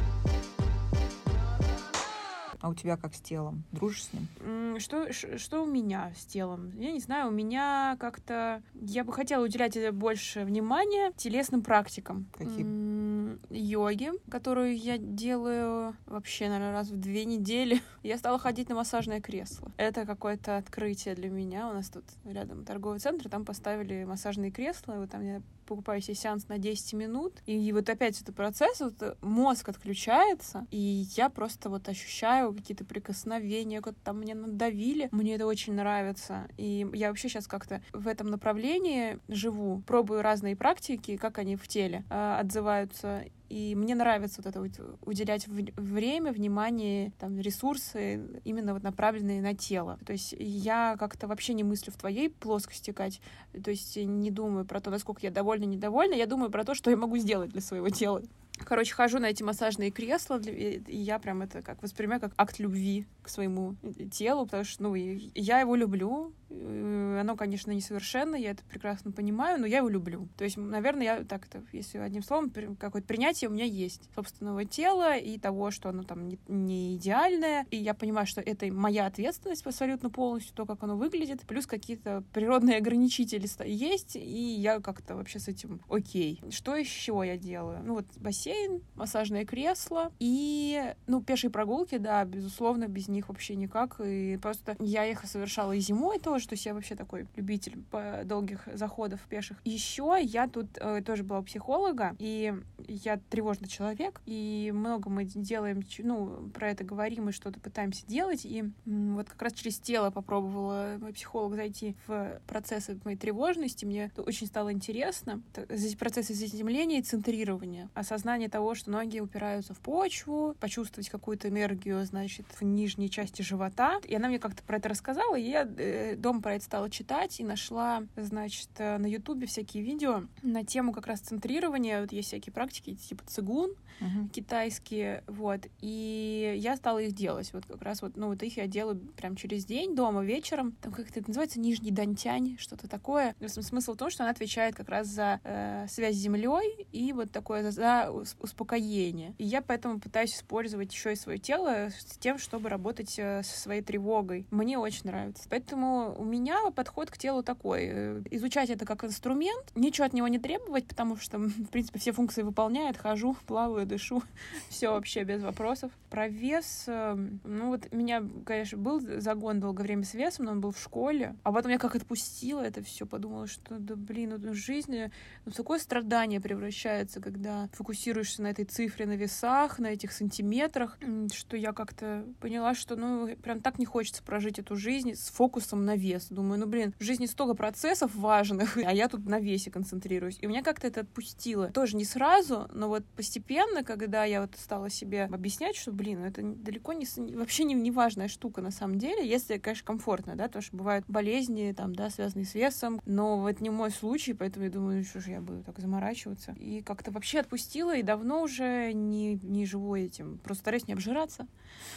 А 2.60 2.68
у 2.68 2.74
тебя 2.74 2.96
как 2.96 3.14
с 3.14 3.20
телом? 3.20 3.64
Дружишь 3.72 4.04
с 4.04 4.12
ним? 4.12 4.80
Что, 4.80 5.12
что 5.12 5.62
у 5.62 5.66
меня 5.66 6.12
с 6.16 6.24
телом? 6.24 6.72
Я 6.78 6.92
не 6.92 7.00
знаю, 7.00 7.28
у 7.28 7.30
меня 7.30 7.96
как-то... 8.00 8.62
Я 8.74 9.04
бы 9.04 9.12
хотела 9.12 9.44
уделять 9.44 9.76
больше 9.92 10.44
внимания 10.44 11.12
телесным 11.16 11.62
практикам. 11.62 12.26
Каким? 12.32 13.38
Йоги, 13.50 14.10
которую 14.30 14.76
я 14.76 14.98
делаю 14.98 15.94
вообще, 16.06 16.48
наверное, 16.48 16.72
раз 16.72 16.88
в 16.88 16.98
две 16.98 17.24
недели. 17.24 17.80
Я 18.02 18.16
стала 18.16 18.38
ходить 18.38 18.68
на 18.68 18.74
массажное 18.74 19.20
кресло. 19.20 19.70
Это 19.76 20.06
какое-то 20.06 20.56
открытие 20.56 21.14
для 21.14 21.28
меня. 21.28 21.68
У 21.68 21.74
нас 21.74 21.90
тут 21.90 22.04
рядом 22.24 22.64
торговый 22.64 23.00
центр, 23.00 23.28
там 23.28 23.44
поставили 23.44 24.04
массажные 24.04 24.50
кресла. 24.50 24.94
И 24.94 24.98
вот 24.98 25.10
там 25.10 25.22
я 25.22 25.42
покупаю 25.68 26.00
себе 26.00 26.14
сеанс 26.14 26.48
на 26.48 26.58
10 26.58 26.94
минут. 26.94 27.34
И 27.46 27.72
вот 27.72 27.88
опять 27.88 28.20
этот 28.20 28.34
процесс, 28.34 28.80
вот 28.80 28.94
э, 29.02 29.14
мозг 29.20 29.68
отключается, 29.68 30.66
и 30.70 31.06
я 31.16 31.28
просто 31.28 31.68
вот 31.68 31.88
ощущаю 31.88 32.54
какие-то 32.54 32.84
прикосновения, 32.84 33.80
как 33.80 33.94
там 34.02 34.20
мне 34.20 34.34
надавили. 34.34 35.08
Мне 35.12 35.34
это 35.34 35.46
очень 35.46 35.74
нравится. 35.74 36.48
И 36.56 36.86
я 36.94 37.08
вообще 37.08 37.28
сейчас 37.28 37.46
как-то 37.46 37.82
в 37.92 38.08
этом 38.08 38.28
направлении 38.28 39.18
живу, 39.28 39.82
пробую 39.86 40.22
разные 40.22 40.56
практики, 40.56 41.16
как 41.16 41.38
они 41.38 41.56
в 41.56 41.68
теле 41.68 42.04
э, 42.10 42.38
отзываются. 42.40 43.24
И 43.48 43.74
мне 43.74 43.94
нравится 43.94 44.42
вот 44.42 44.46
это 44.46 44.60
вот 44.60 44.98
уделять 45.06 45.48
время, 45.48 46.32
внимание, 46.32 47.12
там, 47.18 47.38
ресурсы 47.38 48.40
именно 48.44 48.74
вот 48.74 48.82
направленные 48.82 49.40
на 49.40 49.54
тело. 49.54 49.98
То 50.04 50.12
есть 50.12 50.34
я 50.38 50.96
как-то 50.98 51.26
вообще 51.26 51.54
не 51.54 51.64
мыслю 51.64 51.92
в 51.92 51.96
твоей 51.96 52.28
плоскости, 52.28 52.92
Кать. 52.92 53.20
То 53.62 53.70
есть 53.70 53.96
не 53.96 54.30
думаю 54.30 54.64
про 54.64 54.80
то, 54.80 54.90
насколько 54.90 55.20
я 55.22 55.30
довольна, 55.30 55.64
недовольна. 55.64 56.14
Я 56.14 56.26
думаю 56.26 56.50
про 56.50 56.64
то, 56.64 56.74
что 56.74 56.90
я 56.90 56.96
могу 56.96 57.16
сделать 57.16 57.50
для 57.50 57.60
своего 57.60 57.88
тела. 57.88 58.22
Короче, 58.64 58.92
хожу 58.92 59.18
на 59.20 59.26
эти 59.26 59.42
массажные 59.42 59.90
кресла, 59.92 60.40
и 60.40 60.82
я 60.96 61.18
прям 61.20 61.42
это 61.42 61.62
как 61.62 61.80
воспринимаю 61.80 62.20
как 62.20 62.32
акт 62.36 62.58
любви 62.58 63.06
к 63.22 63.28
своему 63.28 63.76
телу, 64.10 64.46
потому 64.46 64.64
что, 64.64 64.82
ну, 64.82 64.94
я 64.94 65.60
его 65.60 65.76
люблю. 65.76 66.32
Э, 66.50 67.18
Оно, 67.20 67.36
конечно, 67.36 67.70
несовершенно, 67.72 68.36
я 68.36 68.52
это 68.52 68.62
прекрасно 68.64 69.12
понимаю, 69.12 69.60
но 69.60 69.66
я 69.66 69.78
его 69.78 69.88
люблю. 69.88 70.28
То 70.36 70.44
есть, 70.44 70.56
наверное, 70.56 71.04
я 71.04 71.24
так 71.24 71.46
это, 71.46 71.62
если 71.72 71.98
одним 71.98 72.22
словом, 72.22 72.50
какое-то 72.78 73.06
принятие 73.06 73.50
у 73.50 73.52
меня 73.52 73.64
есть 73.64 74.08
собственного 74.14 74.64
тела 74.64 75.16
и 75.16 75.38
того, 75.38 75.70
что 75.70 75.88
оно 75.88 76.02
там 76.02 76.28
не, 76.48 76.96
идеальное, 76.96 77.66
и 77.70 77.76
я 77.76 77.94
понимаю, 77.94 78.26
что 78.26 78.40
это 78.40 78.72
моя 78.72 79.06
ответственность 79.06 79.66
абсолютно 79.66 80.10
полностью, 80.10 80.54
то, 80.54 80.64
как 80.66 80.82
оно 80.82 80.96
выглядит, 80.96 81.42
плюс 81.42 81.66
какие-то 81.66 82.22
природные 82.32 82.76
ограничители 82.78 83.48
есть, 83.66 84.16
и 84.16 84.54
я 84.54 84.80
как-то 84.80 85.16
вообще 85.16 85.38
с 85.38 85.48
этим 85.48 85.80
окей. 85.88 86.40
Что 86.50 86.76
еще 86.76 87.22
я 87.24 87.36
делаю? 87.36 87.80
Ну 87.84 87.94
вот 87.94 88.06
бассейн, 88.16 88.82
массажное 88.94 89.44
кресло 89.44 90.12
и, 90.18 90.94
ну, 91.06 91.22
пешие 91.22 91.50
прогулки, 91.50 91.98
да, 91.98 92.24
безусловно, 92.24 92.88
без 92.88 93.08
них 93.08 93.28
вообще 93.28 93.54
никак, 93.56 94.00
и 94.00 94.38
просто 94.40 94.76
я 94.78 95.04
их 95.06 95.24
совершала 95.24 95.72
и 95.72 95.80
зимой 95.80 96.18
тоже, 96.18 96.37
то 96.46 96.54
есть 96.54 96.66
я 96.66 96.74
вообще 96.74 96.94
такой 96.94 97.26
любитель 97.36 97.78
по- 97.90 98.22
долгих 98.24 98.68
заходов 98.72 99.20
пеших. 99.28 99.58
Еще 99.64 100.18
я 100.22 100.46
тут 100.48 100.66
э, 100.76 101.02
тоже 101.02 101.24
была 101.24 101.40
у 101.40 101.42
психолога, 101.42 102.14
и 102.18 102.54
я 102.88 103.20
тревожный 103.30 103.68
человек, 103.68 104.20
и 104.26 104.72
много 104.74 105.10
мы 105.10 105.24
делаем, 105.24 105.82
ну, 105.98 106.50
про 106.54 106.70
это 106.70 106.84
говорим 106.84 107.28
и 107.28 107.32
что-то 107.32 107.60
пытаемся 107.60 108.06
делать, 108.06 108.44
и 108.44 108.64
вот 108.84 109.28
как 109.28 109.42
раз 109.42 109.52
через 109.52 109.78
тело 109.78 110.10
попробовала 110.10 110.96
мой 111.00 111.12
психолог 111.12 111.54
зайти 111.54 111.96
в 112.06 112.40
процессы 112.46 112.98
моей 113.04 113.16
тревожности, 113.16 113.84
мне 113.84 114.06
это 114.06 114.22
очень 114.22 114.46
стало 114.46 114.72
интересно. 114.72 115.42
Здесь 115.68 115.94
процессы 115.94 116.34
заземления 116.34 117.00
и 117.00 117.02
центрирования, 117.02 117.88
осознание 117.94 118.48
того, 118.48 118.74
что 118.74 118.90
ноги 118.90 119.20
упираются 119.20 119.74
в 119.74 119.80
почву, 119.80 120.56
почувствовать 120.60 121.08
какую-то 121.08 121.48
энергию, 121.48 122.04
значит, 122.04 122.46
в 122.58 122.62
нижней 122.62 123.10
части 123.10 123.42
живота. 123.42 124.00
И 124.06 124.14
она 124.14 124.28
мне 124.28 124.38
как-то 124.38 124.62
про 124.62 124.76
это 124.76 124.88
рассказала, 124.88 125.36
и 125.36 125.42
я 125.42 125.68
э, 125.76 126.16
дома 126.16 126.40
про 126.40 126.54
это 126.54 126.64
стала 126.64 126.90
читать 126.90 127.40
и 127.40 127.44
нашла, 127.44 128.02
значит, 128.16 128.68
э, 128.78 128.98
на 128.98 129.06
Ютубе 129.06 129.46
всякие 129.46 129.82
видео 129.82 130.24
на 130.42 130.64
тему 130.64 130.92
как 130.92 131.06
раз 131.06 131.20
центрирования. 131.20 132.00
Вот 132.00 132.12
есть 132.12 132.28
всякие 132.28 132.52
практики, 132.52 132.77
типа 132.82 133.22
цигун, 133.26 133.70
Мгм. 134.00 134.28
китайские, 134.28 135.24
вот, 135.26 135.62
и 135.80 136.54
я 136.58 136.76
стала 136.76 137.00
их 137.00 137.12
делать, 137.14 137.52
вот 137.52 137.64
как 137.66 137.82
раз 137.82 138.00
вот, 138.02 138.16
ну, 138.16 138.28
вот 138.28 138.42
их 138.44 138.56
я 138.56 138.66
делаю 138.68 138.96
прям 139.16 139.34
через 139.34 139.64
день, 139.64 139.96
дома, 139.96 140.24
вечером, 140.24 140.72
там 140.80 140.92
как 140.92 141.10
это 141.10 141.24
называется, 141.26 141.58
нижний 141.58 141.90
дантянь, 141.90 142.56
что-то 142.58 142.88
такое. 142.88 143.34
Смысл 143.46 143.94
в 143.94 143.96
том, 143.96 144.10
что 144.10 144.22
она 144.22 144.30
отвечает 144.30 144.74
как 144.76 144.88
раз 144.88 145.08
за 145.08 145.40
э, 145.42 145.86
связь 145.88 146.14
с 146.14 146.18
землей 146.18 146.86
и 146.92 147.12
вот 147.12 147.32
такое 147.32 147.62
за, 147.64 147.70
за 147.72 148.10
ус- 148.12 148.36
успокоение. 148.40 149.34
И 149.38 149.44
я 149.44 149.62
поэтому 149.62 149.98
пытаюсь 150.00 150.34
использовать 150.34 150.92
еще 150.92 151.12
и 151.12 151.16
свое 151.16 151.38
тело 151.38 151.88
с 151.90 152.16
тем, 152.18 152.38
чтобы 152.38 152.68
работать 152.68 153.14
э, 153.18 153.42
со 153.42 153.58
своей 153.58 153.82
тревогой. 153.82 154.46
Мне 154.50 154.78
очень 154.78 155.06
нравится. 155.06 155.44
Поэтому 155.50 156.14
у 156.18 156.24
меня 156.24 156.70
подход 156.74 157.10
к 157.10 157.18
телу 157.18 157.42
такой. 157.42 157.80
э, 157.90 158.22
Изучать 158.30 158.70
это 158.70 158.84
как 158.86 159.04
инструмент, 159.04 159.72
ничего 159.74 160.06
от 160.06 160.12
него 160.12 160.28
не 160.28 160.38
требовать, 160.38 160.86
потому 160.86 161.16
что, 161.16 161.38
в 161.38 161.66
принципе, 161.68 161.98
все 161.98 162.12
функции 162.12 162.42
выполняет, 162.68 162.96
хожу, 162.98 163.36
плаваю, 163.46 163.86
дышу, 163.86 164.22
все 164.68 164.90
вообще 164.90 165.24
без 165.24 165.42
вопросов. 165.42 165.90
Про 166.10 166.28
вес, 166.28 166.84
э, 166.86 167.16
ну 167.44 167.68
вот 167.68 167.92
меня, 167.92 168.22
конечно, 168.44 168.78
был 168.78 169.00
загон 169.20 169.60
долгое 169.60 169.82
время 169.84 170.04
с 170.04 170.14
весом, 170.14 170.46
но 170.46 170.52
он 170.52 170.60
был 170.60 170.72
в 170.72 170.80
школе, 170.80 171.34
а 171.42 171.52
потом 171.52 171.70
я 171.72 171.78
как 171.78 171.94
отпустила 171.96 172.60
это 172.60 172.82
все, 172.82 173.06
подумала, 173.06 173.46
что, 173.46 173.78
да 173.78 173.94
блин, 173.96 174.34
ну, 174.38 174.54
жизнь 174.54 175.10
ну, 175.44 175.52
в 175.52 175.54
такое 175.54 175.78
страдание 175.78 176.40
превращается, 176.40 177.20
когда 177.20 177.68
фокусируешься 177.72 178.42
на 178.42 178.48
этой 178.48 178.64
цифре 178.64 179.06
на 179.06 179.16
весах, 179.16 179.78
на 179.78 179.88
этих 179.88 180.12
сантиметрах, 180.12 180.98
что 181.32 181.56
я 181.56 181.72
как-то 181.72 182.24
поняла, 182.40 182.74
что, 182.74 182.96
ну, 182.96 183.36
прям 183.36 183.60
так 183.60 183.78
не 183.78 183.84
хочется 183.84 184.22
прожить 184.22 184.58
эту 184.58 184.76
жизнь 184.76 185.14
с 185.14 185.28
фокусом 185.30 185.84
на 185.84 185.96
вес. 185.96 186.28
Думаю, 186.30 186.60
ну, 186.60 186.66
блин, 186.66 186.94
в 186.98 187.02
жизни 187.02 187.26
столько 187.26 187.54
процессов 187.54 188.14
важных, 188.14 188.76
а 188.84 188.92
я 188.92 189.08
тут 189.08 189.26
на 189.26 189.40
весе 189.40 189.70
концентрируюсь. 189.70 190.38
И 190.40 190.46
меня 190.46 190.62
как-то 190.62 190.86
это 190.86 191.00
отпустило. 191.00 191.68
Тоже 191.68 191.96
не 191.96 192.04
сразу, 192.04 192.57
сразу, 192.58 192.70
но 192.72 192.88
вот 192.88 193.04
постепенно, 193.16 193.82
когда 193.84 194.24
я 194.24 194.40
вот 194.42 194.54
стала 194.56 194.90
себе 194.90 195.24
объяснять, 195.24 195.76
что, 195.76 195.92
блин, 195.92 196.24
это 196.24 196.42
далеко 196.42 196.92
не 196.92 197.06
вообще 197.34 197.64
не, 197.64 197.74
не 197.74 197.90
важная 197.90 198.28
штука 198.28 198.60
на 198.60 198.70
самом 198.70 198.98
деле, 198.98 199.28
если, 199.28 199.58
конечно, 199.58 199.86
комфортно, 199.86 200.36
да, 200.36 200.44
потому 200.44 200.62
что 200.62 200.76
бывают 200.76 201.04
болезни, 201.08 201.72
там, 201.76 201.94
да, 201.94 202.10
связанные 202.10 202.46
с 202.46 202.54
весом, 202.54 203.00
но 203.06 203.38
вот 203.40 203.60
не 203.60 203.70
мой 203.70 203.90
случай, 203.90 204.34
поэтому 204.34 204.66
я 204.66 204.70
думаю, 204.70 205.04
что 205.04 205.20
же 205.20 205.30
я 205.30 205.40
буду 205.40 205.62
так 205.62 205.78
заморачиваться. 205.78 206.52
И 206.52 206.82
как-то 206.82 207.10
вообще 207.10 207.40
отпустила, 207.40 207.96
и 207.96 208.02
давно 208.02 208.42
уже 208.42 208.92
не, 208.92 209.34
не 209.42 209.66
живу 209.66 209.94
этим, 209.96 210.38
просто 210.38 210.62
стараюсь 210.62 210.86
не 210.86 210.94
обжираться. 210.94 211.46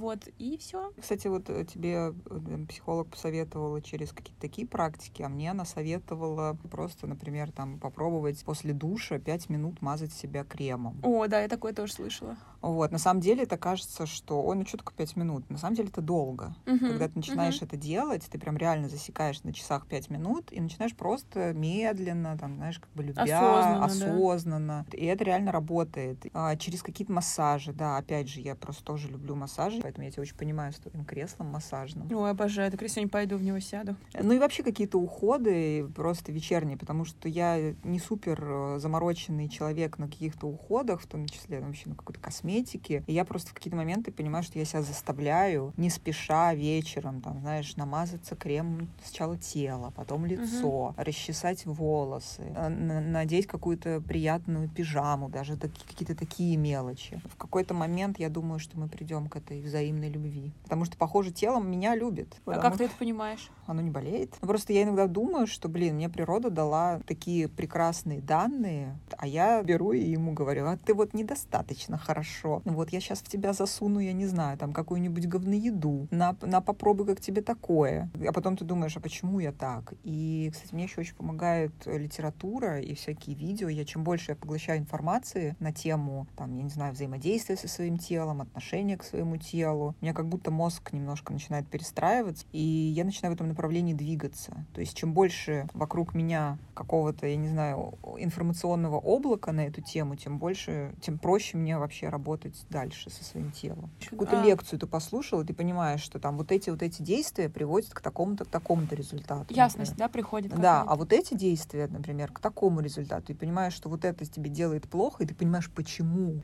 Вот, 0.00 0.28
и 0.38 0.56
все. 0.58 0.92
Кстати, 1.00 1.28
вот 1.28 1.48
э, 1.48 1.64
тебе 1.64 2.12
э, 2.26 2.66
психолог 2.68 3.08
посоветовала 3.08 3.80
через 3.80 4.12
какие-то 4.12 4.40
такие 4.40 4.66
практики, 4.66 5.22
а 5.22 5.28
мне 5.28 5.50
она 5.50 5.64
советовала 5.64 6.56
просто, 6.70 7.06
например, 7.06 7.52
там 7.52 7.78
попробовать 7.78 8.42
после 8.44 8.72
душа 8.72 9.18
5 9.18 9.48
минут 9.48 9.69
мазать 9.80 10.12
себя 10.12 10.44
кремом. 10.44 10.98
О, 11.02 11.26
да, 11.26 11.40
я 11.42 11.48
такое 11.48 11.72
тоже 11.72 11.92
слышала. 11.92 12.36
Вот, 12.62 12.92
на 12.92 12.98
самом 12.98 13.20
деле 13.20 13.44
это 13.44 13.56
кажется, 13.56 14.04
что, 14.04 14.42
ой, 14.42 14.56
ну 14.56 14.66
что 14.66 14.76
такое 14.76 14.94
5 14.94 15.16
минут? 15.16 15.48
На 15.48 15.56
самом 15.56 15.76
деле 15.76 15.88
это 15.88 16.02
долго. 16.02 16.54
Угу, 16.66 16.78
Когда 16.78 17.08
ты 17.08 17.12
начинаешь 17.14 17.56
угу. 17.56 17.64
это 17.66 17.76
делать, 17.76 18.28
ты 18.30 18.38
прям 18.38 18.56
реально 18.58 18.88
засекаешь 18.88 19.42
на 19.44 19.54
часах 19.54 19.86
5 19.86 20.10
минут 20.10 20.52
и 20.52 20.60
начинаешь 20.60 20.94
просто 20.94 21.54
медленно, 21.54 22.36
там, 22.38 22.56
знаешь, 22.56 22.78
как 22.78 22.90
бы 22.92 23.02
любя, 23.02 23.22
осознанно. 23.22 23.84
осознанно. 23.84 24.86
Да. 24.90 24.98
И 24.98 25.06
это 25.06 25.24
реально 25.24 25.52
работает. 25.52 26.26
А, 26.34 26.54
через 26.56 26.82
какие-то 26.82 27.12
массажи, 27.12 27.72
да, 27.72 27.96
опять 27.96 28.28
же, 28.28 28.40
я 28.40 28.54
просто 28.54 28.84
тоже 28.84 29.08
люблю 29.08 29.34
массажи, 29.34 29.80
поэтому 29.80 30.04
я 30.04 30.10
тебя 30.10 30.22
очень 30.22 30.36
понимаю 30.36 30.72
с 30.72 30.76
твоим 30.76 31.06
креслом 31.06 31.46
массажным. 31.48 32.12
Ой, 32.12 32.30
обожаю, 32.30 32.70
так 32.70 32.82
я 32.82 32.88
сегодня 32.88 33.08
пойду 33.08 33.36
в 33.38 33.42
него 33.42 33.58
сяду. 33.60 33.96
Ну 34.20 34.32
и 34.32 34.38
вообще 34.38 34.62
какие-то 34.62 34.98
уходы 34.98 35.88
просто 35.94 36.30
вечерние, 36.30 36.76
потому 36.76 37.06
что 37.06 37.28
я 37.28 37.74
не 37.84 37.98
супер 37.98 38.38
э, 38.42 38.78
замороченный 38.78 39.48
человек 39.48 39.59
на 39.60 40.08
каких-то 40.08 40.46
уходах, 40.46 41.00
в 41.00 41.06
том 41.06 41.26
числе 41.26 41.60
вообще 41.60 41.88
на 41.88 41.94
какой-то 41.94 42.20
косметике. 42.20 43.04
И 43.06 43.12
я 43.12 43.24
просто 43.24 43.50
в 43.50 43.54
какие-то 43.54 43.76
моменты 43.76 44.12
понимаю, 44.12 44.44
что 44.44 44.58
я 44.58 44.64
себя 44.64 44.82
заставляю 44.82 45.72
не 45.76 45.90
спеша 45.90 46.54
вечером, 46.54 47.20
там, 47.20 47.40
знаешь, 47.40 47.76
намазаться 47.76 48.36
кремом 48.36 48.88
сначала 49.04 49.36
тело, 49.36 49.92
потом 49.94 50.26
лицо, 50.26 50.86
угу. 50.86 50.94
расчесать 50.96 51.66
волосы, 51.66 52.52
э, 52.54 52.68
надеть 52.68 53.46
какую-то 53.46 54.00
приятную 54.00 54.68
пижаму, 54.68 55.28
даже 55.28 55.56
какие-то 55.56 56.14
такие 56.14 56.56
мелочи. 56.56 57.20
В 57.24 57.36
какой-то 57.36 57.74
момент 57.74 58.18
я 58.18 58.28
думаю, 58.28 58.58
что 58.58 58.78
мы 58.78 58.88
придем 58.88 59.28
к 59.28 59.36
этой 59.36 59.60
взаимной 59.60 60.10
любви. 60.10 60.52
Потому 60.64 60.84
что, 60.84 60.96
похоже, 60.96 61.30
телом 61.32 61.70
меня 61.70 61.94
любит. 61.94 62.36
А 62.46 62.58
как 62.58 62.76
ты 62.76 62.84
это 62.84 62.94
понимаешь? 62.98 63.50
Оно 63.66 63.82
не 63.82 63.90
болеет. 63.90 64.34
Ну, 64.40 64.48
просто 64.48 64.72
я 64.72 64.82
иногда 64.82 65.06
думаю, 65.06 65.46
что, 65.46 65.68
блин, 65.68 65.96
мне 65.96 66.08
природа 66.08 66.50
дала 66.50 67.00
такие 67.06 67.48
прекрасные 67.48 68.20
данные, 68.20 68.98
а 69.16 69.26
я 69.26 69.39
беру 69.62 69.92
и 69.92 70.00
ему 70.00 70.32
говорю, 70.32 70.66
а 70.66 70.76
ты 70.76 70.94
вот 70.94 71.14
недостаточно 71.14 71.98
хорошо. 71.98 72.62
Вот 72.64 72.90
я 72.90 73.00
сейчас 73.00 73.20
в 73.20 73.28
тебя 73.28 73.52
засуну, 73.52 74.00
я 74.00 74.12
не 74.12 74.26
знаю, 74.26 74.58
там 74.58 74.72
какую-нибудь 74.72 75.26
говноеду. 75.26 76.08
На, 76.10 76.36
на 76.42 76.60
попробуй, 76.60 77.06
как 77.06 77.20
тебе 77.20 77.42
такое. 77.42 78.10
А 78.26 78.32
потом 78.32 78.56
ты 78.56 78.64
думаешь, 78.64 78.96
а 78.96 79.00
почему 79.00 79.40
я 79.40 79.52
так? 79.52 79.94
И, 80.04 80.50
кстати, 80.52 80.74
мне 80.74 80.84
еще 80.84 81.00
очень 81.00 81.14
помогает 81.14 81.72
литература 81.86 82.80
и 82.80 82.94
всякие 82.94 83.36
видео. 83.36 83.68
Я 83.68 83.84
чем 83.84 84.04
больше 84.04 84.32
я 84.32 84.36
поглощаю 84.36 84.78
информации 84.78 85.56
на 85.58 85.72
тему, 85.72 86.26
там, 86.36 86.54
я 86.56 86.62
не 86.62 86.70
знаю, 86.70 86.92
взаимодействия 86.92 87.56
со 87.56 87.68
своим 87.68 87.98
телом, 87.98 88.40
отношения 88.40 88.96
к 88.96 89.04
своему 89.04 89.36
телу, 89.36 89.94
у 90.00 90.04
меня 90.04 90.14
как 90.14 90.26
будто 90.26 90.50
мозг 90.50 90.92
немножко 90.92 91.32
начинает 91.32 91.66
перестраиваться, 91.68 92.44
и 92.52 92.60
я 92.60 93.04
начинаю 93.04 93.32
в 93.32 93.36
этом 93.36 93.48
направлении 93.48 93.94
двигаться. 93.94 94.64
То 94.74 94.80
есть 94.80 94.96
чем 94.96 95.12
больше 95.12 95.68
вокруг 95.74 96.14
меня 96.14 96.58
какого-то, 96.74 97.26
я 97.26 97.36
не 97.36 97.48
знаю, 97.48 97.94
информационного 98.18 98.96
облака 98.96 99.29
на 99.52 99.66
эту 99.66 99.80
тему, 99.80 100.16
тем 100.16 100.38
больше, 100.38 100.94
тем 101.00 101.18
проще 101.18 101.56
мне 101.56 101.78
вообще 101.78 102.08
работать 102.08 102.64
дальше 102.70 103.10
со 103.10 103.24
своим 103.24 103.50
телом. 103.52 103.90
Какую-то 104.08 104.40
а... 104.40 104.44
лекцию 104.44 104.78
ты 104.78 104.86
послушал, 104.86 105.40
и 105.40 105.44
ты 105.44 105.54
понимаешь, 105.54 106.00
что 106.00 106.18
там 106.18 106.36
вот 106.36 106.52
эти 106.52 106.70
вот 106.70 106.82
эти 106.82 107.02
действия 107.02 107.48
приводят 107.48 107.90
к 107.92 108.00
такому-то, 108.00 108.44
к 108.44 108.48
такому-то 108.48 108.94
результату. 108.94 109.54
Ясность, 109.54 109.92
например. 109.92 110.08
да, 110.08 110.12
приходит. 110.12 110.60
Да, 110.60 110.84
а 110.86 110.96
вот 110.96 111.12
эти 111.12 111.34
действия, 111.34 111.86
например, 111.86 112.32
к 112.32 112.40
такому 112.40 112.80
результату, 112.80 113.32
и 113.32 113.34
понимаешь, 113.34 113.72
что 113.72 113.88
вот 113.88 114.04
это 114.04 114.24
тебе 114.26 114.50
делает 114.50 114.88
плохо, 114.88 115.24
и 115.24 115.26
ты 115.26 115.34
понимаешь, 115.34 115.70
почему. 115.74 116.40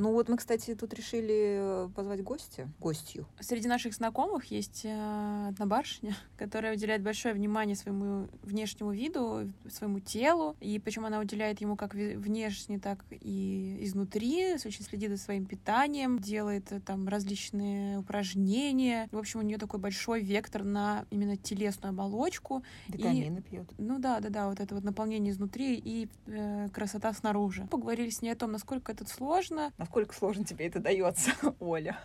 Ну 0.00 0.12
вот 0.12 0.30
мы, 0.30 0.38
кстати, 0.38 0.74
тут 0.74 0.94
решили 0.94 1.58
э, 1.60 1.88
позвать 1.94 2.22
гостя, 2.22 2.70
гостью. 2.80 3.26
Среди 3.38 3.68
наших 3.68 3.92
знакомых 3.92 4.46
есть 4.46 4.82
э, 4.84 5.48
одна 5.48 5.66
барышня, 5.66 6.16
которая 6.38 6.74
уделяет 6.74 7.02
большое 7.02 7.34
внимание 7.34 7.76
своему 7.76 8.28
внешнему 8.42 8.92
виду, 8.92 9.52
своему 9.68 10.00
телу, 10.00 10.56
и 10.60 10.78
почему 10.78 11.06
она 11.06 11.20
уделяет 11.20 11.60
ему 11.60 11.76
как 11.76 11.92
внешне, 11.92 12.78
так 12.78 13.04
и 13.10 13.76
изнутри, 13.82 14.54
очень 14.54 14.82
следит 14.84 15.10
за 15.10 15.18
своим 15.18 15.44
питанием, 15.44 16.18
делает 16.18 16.72
э, 16.72 16.80
там 16.80 17.06
различные 17.06 17.98
упражнения. 17.98 19.06
В 19.12 19.18
общем, 19.18 19.40
у 19.40 19.42
нее 19.42 19.58
такой 19.58 19.80
большой 19.80 20.22
вектор 20.22 20.64
на 20.64 21.04
именно 21.10 21.36
телесную 21.36 21.90
оболочку. 21.90 22.64
Витамины 22.88 23.40
и, 23.40 23.42
пьет. 23.42 23.70
Ну 23.76 23.98
да, 23.98 24.20
да, 24.20 24.30
да, 24.30 24.48
вот 24.48 24.60
это 24.60 24.74
вот 24.74 24.82
наполнение 24.82 25.30
изнутри 25.30 25.74
и 25.76 26.08
э, 26.26 26.70
красота 26.72 27.12
снаружи. 27.12 27.66
Поговорили 27.70 28.08
с 28.08 28.22
ней 28.22 28.30
о 28.30 28.36
том, 28.36 28.52
насколько 28.52 28.92
это 28.92 29.06
сложно, 29.06 29.72
Насколько 29.90 30.14
сложно 30.14 30.44
тебе 30.44 30.68
это 30.68 30.78
дается, 30.78 31.32
Оля? 31.58 31.98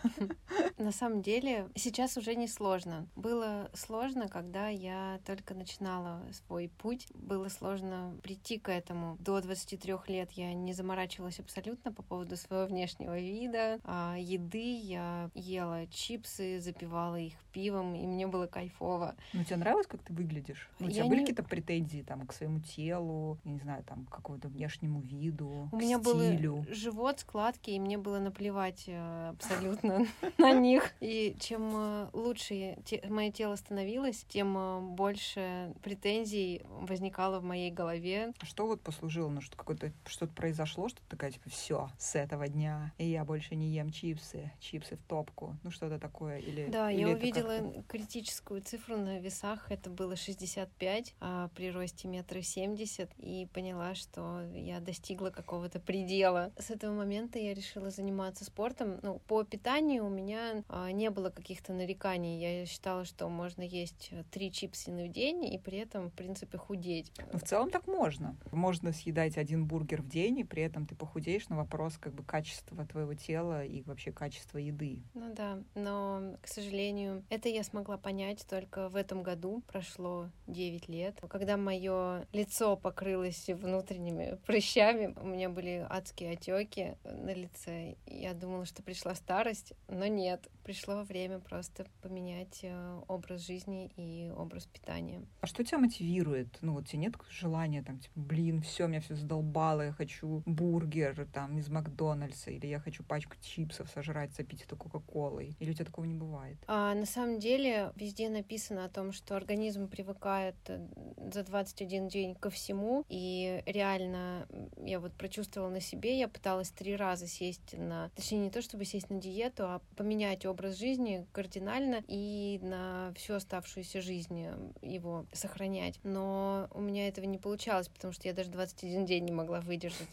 На 0.79 0.91
самом 0.91 1.21
деле, 1.21 1.69
сейчас 1.75 2.17
уже 2.17 2.33
не 2.33 2.47
сложно. 2.47 3.07
Было 3.15 3.69
сложно, 3.75 4.27
когда 4.27 4.69
я 4.69 5.19
только 5.23 5.53
начинала 5.53 6.23
свой 6.31 6.71
путь. 6.79 7.07
Было 7.13 7.47
сложно 7.47 8.17
прийти 8.23 8.57
к 8.57 8.69
этому. 8.69 9.17
До 9.19 9.39
23 9.39 9.93
лет 10.07 10.31
я 10.31 10.51
не 10.55 10.73
заморачивалась 10.73 11.39
абсолютно 11.39 11.93
по 11.93 12.01
поводу 12.01 12.37
своего 12.37 12.65
внешнего 12.65 13.19
вида. 13.19 13.79
А 13.83 14.15
еды 14.17 14.79
я 14.79 15.29
ела 15.35 15.85
чипсы, 15.91 16.59
запивала 16.61 17.17
их 17.17 17.35
пивом, 17.51 17.93
и 17.93 18.07
мне 18.07 18.25
было 18.25 18.47
кайфово. 18.47 19.15
Ну, 19.33 19.43
тебе 19.43 19.57
нравилось, 19.57 19.85
как 19.85 20.01
ты 20.01 20.11
выглядишь? 20.11 20.69
Ну, 20.79 20.87
у 20.87 20.89
тебя 20.89 21.03
я 21.03 21.09
были 21.09 21.19
не... 21.19 21.25
какие-то 21.27 21.43
претензии 21.43 22.01
там 22.01 22.25
к 22.25 22.33
своему 22.33 22.61
телу, 22.61 23.37
не 23.43 23.59
знаю, 23.59 23.83
там, 23.83 24.05
к 24.05 24.09
какому-то 24.15 24.47
внешнему 24.47 25.01
виду, 25.01 25.69
У 25.71 25.77
меня 25.77 25.99
стилю? 25.99 26.55
был 26.55 26.65
живот, 26.73 27.19
складки 27.19 27.74
и 27.75 27.79
мне 27.79 27.97
было 27.97 28.19
наплевать 28.19 28.85
э, 28.87 29.29
абсолютно 29.29 30.07
на 30.37 30.53
них. 30.53 30.93
И 31.01 31.35
чем 31.39 31.71
э, 31.75 32.09
лучше 32.13 32.77
мое 33.09 33.31
тело 33.31 33.55
становилось, 33.55 34.25
тем 34.29 34.57
э, 34.57 34.79
больше 34.79 35.73
претензий 35.83 36.61
возникало 36.65 37.39
в 37.39 37.43
моей 37.43 37.71
голове. 37.71 38.33
А 38.39 38.45
что 38.45 38.65
вот 38.65 38.81
послужило? 38.81 39.29
Ну, 39.29 39.41
что 39.41 39.57
какое-то 39.57 39.91
что-то 40.05 40.33
произошло, 40.33 40.87
что 40.87 41.01
такая, 41.09 41.31
типа, 41.31 41.49
все, 41.49 41.89
с 41.97 42.15
этого 42.15 42.47
дня, 42.47 42.93
и 42.97 43.05
я 43.05 43.25
больше 43.25 43.55
не 43.55 43.67
ем 43.69 43.91
чипсы, 43.91 44.51
чипсы 44.59 44.95
в 44.95 45.03
топку, 45.03 45.57
ну, 45.63 45.71
что-то 45.71 45.99
такое, 45.99 46.39
или... 46.39 46.67
Да, 46.67 46.89
или 46.89 47.01
я 47.01 47.09
увидела 47.09 47.83
критическую 47.87 48.61
цифру 48.61 48.97
на 48.97 49.19
весах, 49.19 49.69
это 49.69 49.89
было 49.89 50.15
65, 50.15 51.13
а 51.19 51.49
при 51.55 51.71
росте 51.71 52.07
метра 52.07 52.41
семьдесят, 52.41 53.11
и 53.17 53.47
поняла, 53.53 53.95
что 53.95 54.41
я 54.53 54.79
достигла 54.79 55.29
какого-то 55.29 55.79
предела. 55.79 56.53
С 56.57 56.69
этого 56.69 56.93
момента 56.93 57.37
я 57.37 57.53
решила 57.53 57.64
заниматься 57.73 58.45
спортом. 58.45 58.99
Ну, 59.01 59.19
по 59.27 59.43
питанию 59.43 60.05
у 60.05 60.09
меня 60.09 60.63
а, 60.69 60.91
не 60.91 61.09
было 61.09 61.29
каких-то 61.29 61.73
нареканий. 61.73 62.39
Я 62.39 62.65
считала, 62.65 63.05
что 63.05 63.27
можно 63.29 63.61
есть 63.61 64.11
три 64.31 64.51
чипсины 64.51 65.09
в 65.09 65.11
день 65.11 65.45
и 65.45 65.57
при 65.57 65.79
этом, 65.79 66.09
в 66.09 66.13
принципе, 66.13 66.57
худеть. 66.57 67.11
Ну, 67.31 67.39
в 67.39 67.43
целом 67.43 67.69
так 67.69 67.87
можно. 67.87 68.35
Можно 68.51 68.91
съедать 68.91 69.37
один 69.37 69.65
бургер 69.65 70.01
в 70.01 70.07
день, 70.07 70.39
и 70.39 70.43
при 70.43 70.63
этом 70.63 70.85
ты 70.85 70.95
похудеешь 70.95 71.49
на 71.49 71.57
вопрос 71.57 71.97
как 71.97 72.13
бы 72.13 72.23
качества 72.23 72.85
твоего 72.85 73.13
тела 73.13 73.63
и 73.63 73.81
вообще 73.83 74.11
качества 74.11 74.57
еды. 74.57 75.01
Ну 75.13 75.33
да, 75.33 75.59
но, 75.73 76.37
к 76.41 76.47
сожалению, 76.47 77.23
это 77.29 77.49
я 77.49 77.63
смогла 77.63 77.97
понять 77.97 78.45
только 78.47 78.89
в 78.89 78.95
этом 78.95 79.23
году. 79.23 79.63
Прошло 79.67 80.29
9 80.47 80.87
лет. 80.89 81.19
Когда 81.29 81.57
мое 81.57 82.27
лицо 82.31 82.75
покрылось 82.75 83.47
внутренними 83.47 84.37
прыщами, 84.45 85.13
у 85.21 85.27
меня 85.27 85.49
были 85.49 85.85
адские 85.89 86.31
отеки 86.31 86.97
на 87.03 87.33
лице 87.33 87.54
лице. 87.55 87.95
Я 88.05 88.33
думала, 88.33 88.65
что 88.65 88.83
пришла 88.83 89.15
старость, 89.15 89.73
но 89.87 90.07
нет. 90.07 90.47
Пришло 90.63 91.03
время 91.03 91.39
просто 91.39 91.85
поменять 92.01 92.59
э, 92.63 93.01
образ 93.07 93.45
жизни 93.45 93.91
и 93.95 94.31
образ 94.35 94.65
питания. 94.65 95.21
А 95.41 95.47
что 95.47 95.63
тебя 95.63 95.77
мотивирует? 95.77 96.57
Ну 96.61 96.73
вот 96.73 96.87
тебе 96.87 96.99
нет 96.99 97.15
желания 97.29 97.83
там, 97.83 97.99
типа, 97.99 98.13
блин, 98.19 98.61
все, 98.61 98.87
меня 98.87 99.01
все 99.01 99.15
задолбало, 99.15 99.83
я 99.83 99.91
хочу 99.91 100.43
бургер 100.45 101.27
там 101.33 101.57
из 101.57 101.69
Макдональдса, 101.69 102.51
или 102.51 102.67
я 102.67 102.79
хочу 102.79 103.03
пачку 103.03 103.35
чипсов 103.41 103.89
сожрать, 103.89 104.33
запить 104.35 104.63
это 104.63 104.75
Кока-Колой? 104.75 105.55
Или 105.59 105.71
у 105.71 105.73
тебя 105.73 105.85
такого 105.85 106.05
не 106.05 106.15
бывает? 106.15 106.57
А, 106.67 106.93
на 106.95 107.05
самом 107.05 107.39
деле 107.39 107.91
везде 107.95 108.29
написано 108.29 108.85
о 108.85 108.89
том, 108.89 109.11
что 109.11 109.35
организм 109.35 109.87
привыкает 109.87 110.55
э, 110.67 110.85
за 111.31 111.43
21 111.43 112.07
день 112.07 112.35
ко 112.35 112.49
всему, 112.49 113.05
и 113.07 113.61
реально 113.65 114.47
я 114.77 114.99
вот 114.99 115.13
прочувствовала 115.13 115.69
на 115.69 115.79
себе, 115.79 116.17
я 116.17 116.27
пыталась 116.27 116.71
три 116.71 116.95
раза 116.95 117.27
сесть 117.35 117.77
на... 117.77 118.09
Точнее, 118.15 118.39
не 118.39 118.49
то 118.49 118.61
чтобы 118.61 118.85
сесть 118.85 119.09
на 119.09 119.19
диету, 119.19 119.63
а 119.63 119.81
поменять 119.95 120.45
образ 120.45 120.77
жизни 120.77 121.25
кардинально 121.31 122.03
и 122.07 122.59
на 122.61 123.13
всю 123.15 123.33
оставшуюся 123.33 124.01
жизнь 124.01 124.47
его 124.81 125.25
сохранять. 125.33 125.99
Но 126.03 126.67
у 126.73 126.81
меня 126.81 127.07
этого 127.07 127.25
не 127.25 127.37
получалось, 127.37 127.89
потому 127.89 128.13
что 128.13 128.27
я 128.27 128.33
даже 128.33 128.49
21 128.49 129.05
день 129.05 129.25
не 129.25 129.31
могла 129.31 129.61
выдержать. 129.61 130.07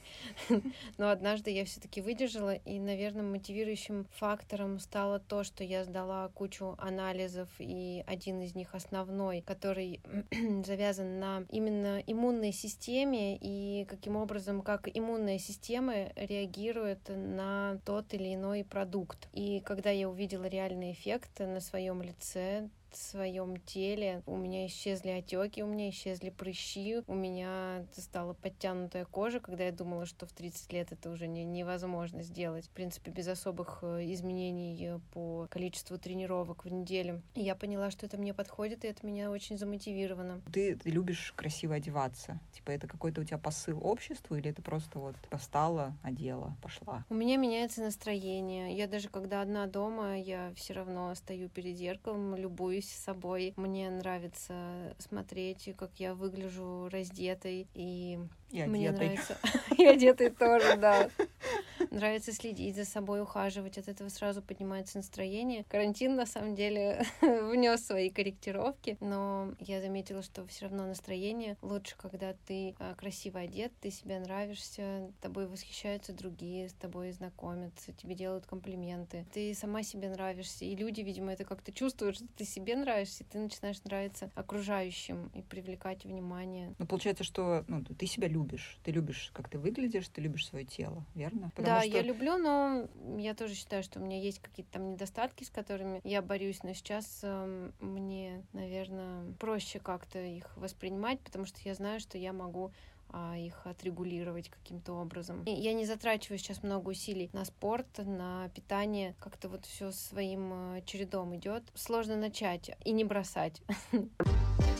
Но 0.99 1.11
однажды 1.11 1.51
я 1.51 1.65
все 1.65 1.81
таки 1.81 2.01
выдержала, 2.01 2.55
и, 2.55 2.79
наверное, 2.79 3.23
мотивирующим 3.23 4.07
фактором 4.17 4.79
стало 4.81 5.19
то, 5.19 5.45
что 5.45 5.65
я 5.65 5.85
сдала 5.85 6.29
кучу 6.35 6.75
анализов, 6.79 7.49
и 7.59 8.05
один 8.07 8.41
из 8.41 8.55
них 8.55 8.75
основной, 8.75 9.43
который 9.43 10.01
завязан 10.67 11.21
на 11.21 11.45
именно 11.49 12.03
иммунной 12.07 12.53
системе 12.53 13.37
и 13.41 13.85
каким 13.89 14.17
образом, 14.17 14.63
как 14.63 14.89
иммунная 14.93 15.39
система 15.39 16.13
реагирует 16.17 17.12
на 17.17 17.79
тот 17.85 18.15
или 18.15 18.35
иной 18.35 18.65
продукт. 18.65 19.29
И 19.33 19.61
когда 19.61 19.91
я 19.91 20.09
увидела 20.09 20.45
реальный 20.45 20.93
эффект 20.93 21.41
на 21.41 21.61
своем 21.61 22.03
лице, 22.03 22.69
своем 22.97 23.57
теле. 23.59 24.23
У 24.27 24.37
меня 24.37 24.67
исчезли 24.67 25.11
отеки, 25.11 25.63
у 25.63 25.67
меня 25.67 25.91
исчезли 25.91 26.31
прыщи, 26.31 27.03
у 27.07 27.15
меня 27.15 27.85
стала 27.97 28.35
подтянутая 28.35 29.05
кожа, 29.05 29.41
когда 29.41 29.65
я 29.65 29.73
думала, 29.73 30.07
что 30.07 30.27
в 30.27 30.33
30 30.33 30.73
лет 30.73 30.93
это 30.93 31.11
уже 31.11 31.27
не, 31.27 31.45
невозможно 31.45 32.23
сделать. 32.23 32.67
В 32.67 32.71
принципе, 32.71 33.11
без 33.11 33.29
особых 33.29 33.79
э, 33.83 34.13
изменений 34.13 35.01
по 35.13 35.47
количеству 35.51 35.99
тренировок 35.99 36.65
в 36.65 36.69
неделю. 36.69 37.23
И 37.35 37.41
я 37.41 37.55
поняла, 37.55 37.91
что 37.91 38.07
это 38.07 38.19
мне 38.19 38.35
подходит, 38.35 38.85
и 38.85 38.89
это 38.89 39.07
меня 39.07 39.31
очень 39.31 39.59
замотивировано. 39.59 40.43
Ты, 40.53 40.79
любишь 40.85 41.33
красиво 41.37 41.77
одеваться? 41.77 42.41
Типа 42.53 42.71
это 42.71 42.87
какой-то 42.87 43.21
у 43.21 43.25
тебя 43.25 43.39
посыл 43.39 43.79
обществу, 43.83 44.37
или 44.37 44.51
это 44.51 44.63
просто 44.63 44.99
вот 44.99 45.17
встала, 45.39 45.97
одела, 46.03 46.57
пошла? 46.63 47.05
У 47.09 47.15
меня 47.15 47.37
меняется 47.37 47.83
настроение. 47.83 48.77
Я 48.77 48.87
даже 48.87 49.09
когда 49.09 49.43
одна 49.43 49.67
дома, 49.67 50.19
я 50.19 50.53
все 50.57 50.75
равно 50.75 51.15
стою 51.15 51.49
перед 51.49 51.77
зеркалом, 51.77 52.37
любуюсь 52.37 52.82
горжусь 52.83 52.93
собой. 53.05 53.55
Мне 53.57 53.91
нравится 53.91 54.95
смотреть, 54.99 55.75
как 55.79 55.91
я 55.99 56.15
выгляжу 56.15 56.89
раздетой. 56.91 57.67
И, 57.75 58.19
и 58.51 58.63
мне 58.65 58.91
нравится... 58.91 59.39
И 59.79 59.85
одетой 59.85 60.31
тоже, 60.31 60.77
да. 60.77 61.09
Нравится 61.91 62.33
следить 62.33 62.77
за 62.77 62.85
собой, 62.85 63.23
ухаживать. 63.23 63.79
От 63.79 63.89
этого 63.89 64.09
сразу 64.09 64.43
поднимается 64.43 64.99
настроение. 64.99 65.65
Карантин, 65.69 66.15
на 66.17 66.27
самом 66.27 66.55
деле, 66.55 67.05
внес 67.21 67.87
свои 67.87 68.11
корректировки, 68.11 68.97
но 69.01 69.55
я 69.59 69.81
заметила, 69.81 70.23
что 70.23 70.47
все 70.47 70.67
равно 70.67 70.87
настроение 70.87 71.57
лучше, 71.63 71.97
когда 71.97 72.35
ты 72.47 72.75
а, 72.79 72.95
красиво 72.95 73.41
одет, 73.41 73.73
ты 73.81 73.91
себе 73.91 74.19
нравишься, 74.19 75.11
тобой 75.21 75.47
восхищаются 75.47 76.13
другие, 76.13 76.69
с 76.69 76.73
тобой 76.75 77.13
знакомятся, 77.13 77.93
тебе 77.93 78.15
делают 78.15 78.47
комплименты. 78.47 79.27
Ты 79.33 79.55
сама 79.55 79.83
себе 79.83 80.09
нравишься, 80.09 80.65
и 80.65 80.75
люди, 80.77 81.01
видимо, 81.01 81.33
это 81.33 81.45
как-то 81.45 81.73
чувствуют, 81.73 82.17
что 82.17 82.27
ты 82.37 82.45
себе 82.45 82.77
нравишься, 82.77 83.25
и 83.25 83.27
ты 83.27 83.39
начинаешь 83.39 83.83
нравиться 83.85 84.31
окружающим 84.35 85.31
и 85.35 85.43
привлекать 85.43 86.05
внимание. 86.05 86.75
Ну, 86.79 86.87
получается, 86.87 87.25
что 87.25 87.65
ну, 87.69 87.83
ты 87.85 88.07
себя 88.07 88.29
любишь. 88.29 88.79
Ты 88.85 88.91
любишь, 88.91 89.31
как 89.33 89.49
ты 89.49 89.59
выглядишь, 89.59 90.09
ты 90.09 90.21
любишь 90.21 90.47
свое 90.47 90.65
тело, 90.65 91.05
верно? 91.15 91.51
Потому 91.55 91.72
да, 91.77 91.83
что... 91.83 91.97
я 91.97 92.03
люблю, 92.03 92.37
но 92.39 92.89
я 93.19 93.35
тоже 93.35 93.55
считаю, 93.55 93.83
что 93.83 94.01
у 94.01 94.03
меня 94.03 94.19
есть 94.19 94.41
какие-то 94.41 94.73
там 94.73 94.93
недостатки, 94.93 95.45
с 95.45 95.51
которыми 95.51 96.01
я 96.05 96.23
борюсь, 96.23 96.63
но 96.63 96.73
сейчас 96.73 97.21
э, 97.23 97.71
мне, 97.81 98.45
наверное, 98.53 99.33
проще 99.39 99.79
как-то 99.79 100.19
их 100.19 100.57
воспринимать, 100.57 101.21
потому 101.21 101.45
что 101.45 101.59
я 101.65 101.75
знаю, 101.75 102.01
что 102.01 102.19
я 102.19 102.33
могу 102.33 102.73
а, 103.15 103.37
их 103.37 103.67
отрегулировать 103.67 104.49
каким-то 104.49 104.95
образом. 104.95 105.45
И 105.45 105.51
я 105.51 105.75
не 105.75 105.85
затрачиваю 105.85 106.39
сейчас 106.39 106.63
много 106.63 106.89
усилий 106.89 107.29
на 107.35 107.45
спорт, 107.45 107.99
на 107.99 108.49
питание, 108.55 109.15
как-то 109.21 109.51
вот 109.51 109.67
все 109.67 109.93
своим 109.93 110.77
э, 110.77 110.83
чередом 110.87 111.37
идет. 111.37 111.63
Сложно 111.75 112.17
начать 112.17 112.71
и 112.85 112.93
не 112.93 113.05
бросать. 113.05 113.61